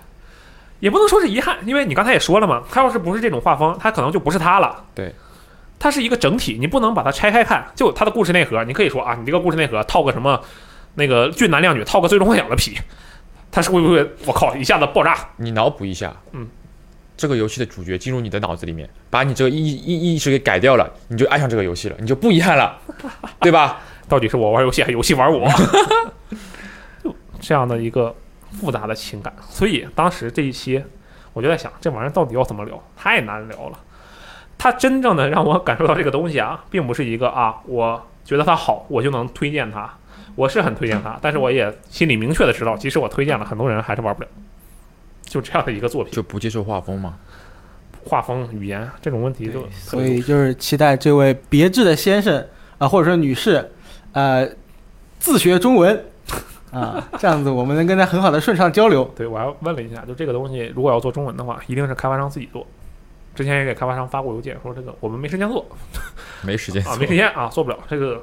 [0.81, 4.85] 也不能说是遗憾，因为你刚才也说了嘛，他要是不是这种画风，他可能就不是他了。
[4.95, 5.15] 对，
[5.79, 7.67] 它是一个整体，你不能把它拆开看。
[7.75, 10.39] 就他的故事内核，你可以说啊，你这个故事内核套个什么，
[10.95, 12.77] 那个俊男靓女套个最终幻想的皮，
[13.51, 15.17] 他是会不会我靠一下子爆炸？
[15.37, 16.47] 你脑补一下，嗯，
[17.17, 22.77] 这个游戏的主角进入你的脑子里面，把你这个意意意识给改掉了，你就爱上这个游戏了，你就不遗憾了，
[23.41, 23.81] 对吧？
[24.07, 25.49] 到底是我玩游戏还是游戏玩我？
[27.45, 28.15] 就这样的一个
[28.53, 29.35] 复杂的情感。
[29.49, 30.83] 所以当时这一期，
[31.33, 32.83] 我就在想，这玩意儿到底要怎么聊？
[32.97, 33.79] 太难聊了。
[34.57, 39.93] 它真正的让我感受到这个东西啊，并不是一个啊，我觉得它好，我就能推荐它。
[40.37, 44.29] 我是很推荐它，但是我也心里明确的知道，即使我推荐了，很多人还是玩不了。
[45.23, 47.19] 就这样的一个作品，就不接受画风嘛。
[48.05, 52.47] 画风、语言这种问题就所以就是期待这位别致的先生
[52.79, 53.71] 啊、或者说女士，
[54.13, 54.49] 呃，
[55.19, 56.05] 自学中文
[56.75, 59.09] 啊，这样子我们能跟他很好的顺畅交流。
[59.17, 62.67] 对，我还问了一下，就这个东西如果要做中文的话，一定是开发商自己做。
[63.35, 65.65] 之前也给开发商发过邮件，说这个我们没时间做
[66.43, 67.79] 没时间啊，没时间啊，做不了。
[67.89, 68.23] 这个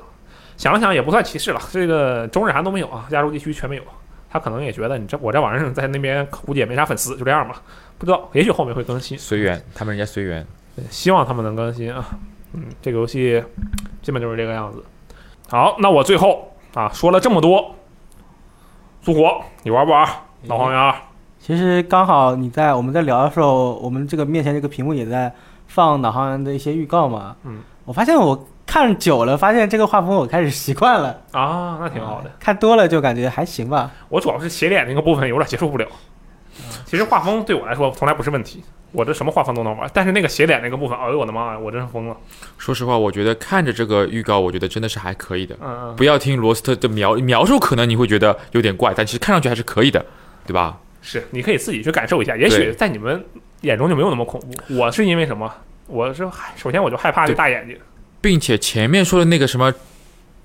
[0.58, 3.84] 想了想也不算歧视了，这个中日韩都没有啊，亚洲地区全没有。
[4.30, 7.62] 他可能也觉得你这我这玩意儿在那边估计也没啥粉丝，就这样吧。
[7.98, 10.48] 不知道，也许后面会更新，随缘，他们人家随缘。
[10.90, 12.18] 希望他们能更新啊。
[12.54, 13.44] 嗯，这个游戏
[14.02, 14.82] 基本就是这个样子。
[15.50, 17.76] 好，那我最后啊，说了这么多，
[19.04, 20.08] 苏火，你玩不玩？
[20.46, 20.94] 老黄源，
[21.40, 25.34] 其实刚好你在我们在聊的时候，我们这个面前这个屏幕也在
[25.66, 27.36] 放导航员的一些预告嘛。
[27.44, 32.30] 嗯，我发现我看久了，发现这个画风我开始习惯了，啊，那挺好的。
[32.40, 33.90] 看多了就感觉还行吧。
[34.08, 35.88] 我主要是斜脸那个部分有点接受不了。
[36.92, 38.62] 其实画风对我来说从来不是问题，
[38.92, 42.18] 我这什么画风都能玩，但是那个斜脸那个部分，哎呦我的妈呀，我真是疯了。
[42.58, 45.56] 说实话，我觉得看着这个预告，我觉得真的是还可以的。
[45.62, 50.06] 嗯嗯，不要听罗斯特的描描述，可能你会觉得有点怪，但其实看上去还是可以的，
[50.46, 50.78] 对吧？
[51.02, 53.24] 是，你可以自己去感受一下，也许在你们
[53.62, 54.76] 眼中就没有那么恐怖。
[54.76, 55.50] 我是因为什么？
[55.88, 56.28] 我是
[56.58, 57.78] 首先我就害怕这大眼睛。
[58.20, 59.74] 并且前面说的那个什么，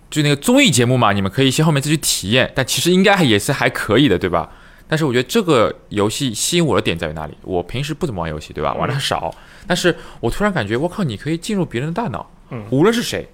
[0.08, 4.48] 就那个综艺节目嘛，你们可以先后面自己体验，但其实应该也是还可以的，对吧？
[4.88, 7.36] 但是我觉得这个游戏吸引我的点在于哪里？
[7.42, 8.72] 我平时不怎么玩游戏，对吧？
[8.76, 8.78] 嗯。
[8.78, 9.34] 玩的很少，
[9.66, 12.64] 但是我突然感觉，我靠，你可以进入别人的大脑，嗯。
[12.70, 13.28] 无论是谁，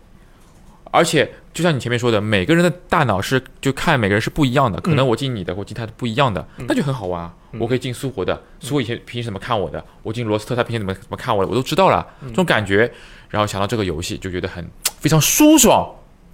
[0.91, 6.67] 而且就像你前面说的，每个人的大脑是就看每个人是不一样的，可能我进你的，我进他的不一样的，嗯。
[6.69, 7.35] 那就很好玩啊。
[7.53, 7.61] 嗯。
[7.61, 12.29] 我可以进苏活的，苏活以前平时怎么看我的，我进罗斯特他平时怎么怎么看我的，我都知道了，嗯。
[12.29, 12.91] 这种感觉。
[13.29, 14.63] 然后想到这个游戏，就觉得很
[15.01, 15.91] 非常舒爽，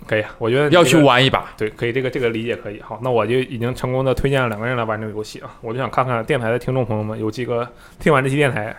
[0.09, 0.84] 可以，我觉得要这个。
[0.84, 1.52] 去玩一把。
[1.56, 2.80] 对，可以，这个这个理解可以。
[2.80, 5.50] 好，那我就已经成功的推荐了两个人来玩这个游戏啊。
[5.61, 7.68] 我就想看看电台的听众朋友们有几个
[8.00, 8.74] 听完这期电台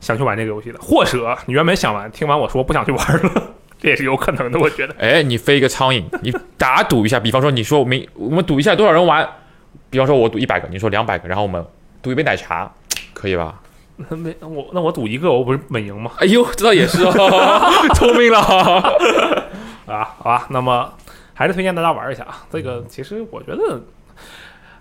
[0.00, 4.58] 想去玩这个游戏的，或者你原本想玩，听完我说不想去玩了， 这也是有可能的。
[4.60, 9.26] 我觉得，哎，你飞一个苍蝇，你打赌一下，比方说你说我们我们赌一下多少人玩，
[9.88, 11.64] 比方说我赌一百个，你说两百个，然后我们
[12.02, 12.70] 赌一杯奶茶，
[13.14, 13.60] 可以吧？
[13.96, 16.10] 那没我那我赌一个，我不是稳赢吗？
[16.18, 17.62] 哎呦，这倒也是哦，
[17.94, 19.43] 聪明了。
[19.86, 20.92] 啊，好吧，那么
[21.34, 22.46] 还是推荐大家玩一下啊。
[22.50, 23.82] 这个其实我觉得，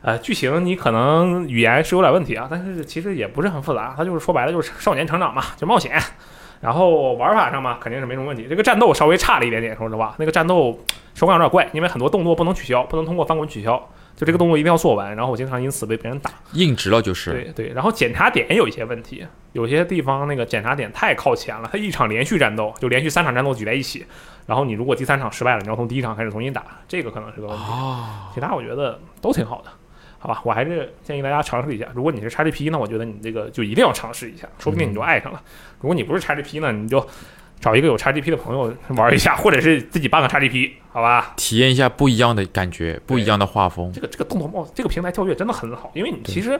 [0.02, 6.02] 呃，剧情你可能语言是有点问题啊，但是其实也不是很复杂，它就是说白了就是少年成长嘛，就冒险。
[6.62, 8.48] 然后玩法上嘛，肯定是没什么问题。
[8.50, 10.80] 这个战斗稍微差了一点点，说实话，那个战斗
[11.14, 13.78] 手感有点怪，因为很多动作不能取消，不能通过翻滚取消，
[14.16, 15.14] 就这个动作一定要做完。
[15.14, 16.32] 然后我经常因此被别人打。
[16.54, 24.06] 硬直了就是，对对，然后检查点也有一些问题，有些地方那个检查点太靠前了，它一场连续战斗就连续三场战斗举在一起，
[24.46, 27.64] 然后你如果第三场失败了，你要从第一场开始重新打，这个可能是个问题。
[27.64, 29.70] 哦，其他我觉得都挺好的，
[30.20, 30.42] 好吧？
[30.44, 31.88] 我还是建议大家尝试一下。
[31.94, 35.42] 如果你是 XGP，那我觉得你这个就一定要尝试一下，说不定你就爱上了。
[35.80, 37.06] 如果你不是 XGP 呢，你就
[37.60, 41.34] 找一个有 XGP 的朋友玩一下，或者是自己办个 XGP，好吧？
[41.38, 44.02] 体验一下不一样的感觉，不一样的画风这。
[44.02, 46.60] 个这个动作冒这个平台跳跃真的很好，因为你其实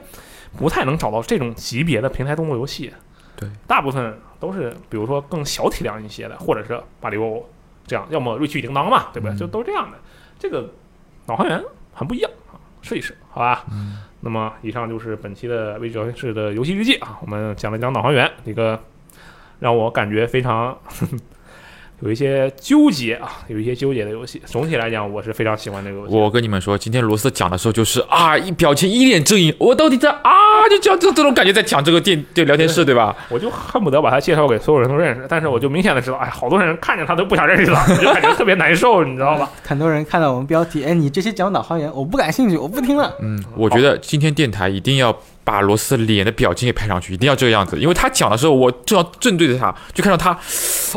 [0.56, 2.90] 不太能找到这种级别的平台动作游戏。
[3.36, 7.42] 对，大部分都是比如说更小体量一些的，或者是马里奥
[7.86, 9.98] 这样，要么瑞奇与叮当嘛，对不对就都是这样的。
[10.38, 10.70] 这个
[11.26, 11.62] 导航员
[11.92, 13.64] 很不一样啊，试一试，好吧？
[13.70, 18.80] 嗯那么以上就是本期的微聊天室的游戏日记啊，我们讲了讲导航员，一个
[19.58, 20.74] 让我感觉非常
[22.00, 24.40] 有一些纠结啊，有一些纠结的游戏。
[24.46, 26.14] 总体来讲，我是非常喜欢这个游戏。
[26.14, 30.30] 我跟你们说，今天罗斯讲的时候就是啊，一表情一脸正义，我到底在啊，
[30.68, 33.14] 就这样这这种感觉在讲这个电这聊天室，对吧？
[33.28, 39.50] 我就恨不得把他介绍给所有人都认识，但是我就明显的知道，哎，好多人看见他都不想认识他， 就感觉特别难受，你知道吧？
[39.66, 43.14] 很多人看到我们标题，哎，你这些讲导航员，我不感兴趣，我不听了。
[43.20, 50.30] 嗯，我觉得今天电台一定要把罗斯脸的表情给拍上去，一定要这个样子，因为他讲的时候，我正要正对着他，就看到他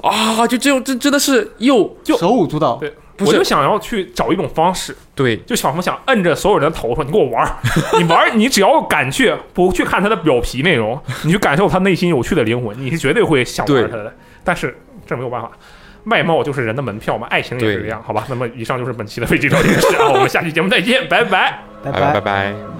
[0.03, 7.55] 啊，就这种，这真的是又就手舞足蹈，对，我就想要去找一种方式，对就小红想摁着所有人的头说：“你给我玩儿，
[7.97, 14.13] 你玩儿，你只要敢去，不去看他的表皮内容， 你去感受他内心有趣的灵魂，你是绝对会想玩他的。
[14.43, 15.51] 但是这没有办法，
[16.05, 18.25] 外貌就是人的门票嘛，爱情也是对这样，好吧？
[18.29, 21.59] 那么以上就是本期的非知聊天室啊，我们下期节目再见，拜拜。
[21.83, 22.76] 拜拜拜拜拜。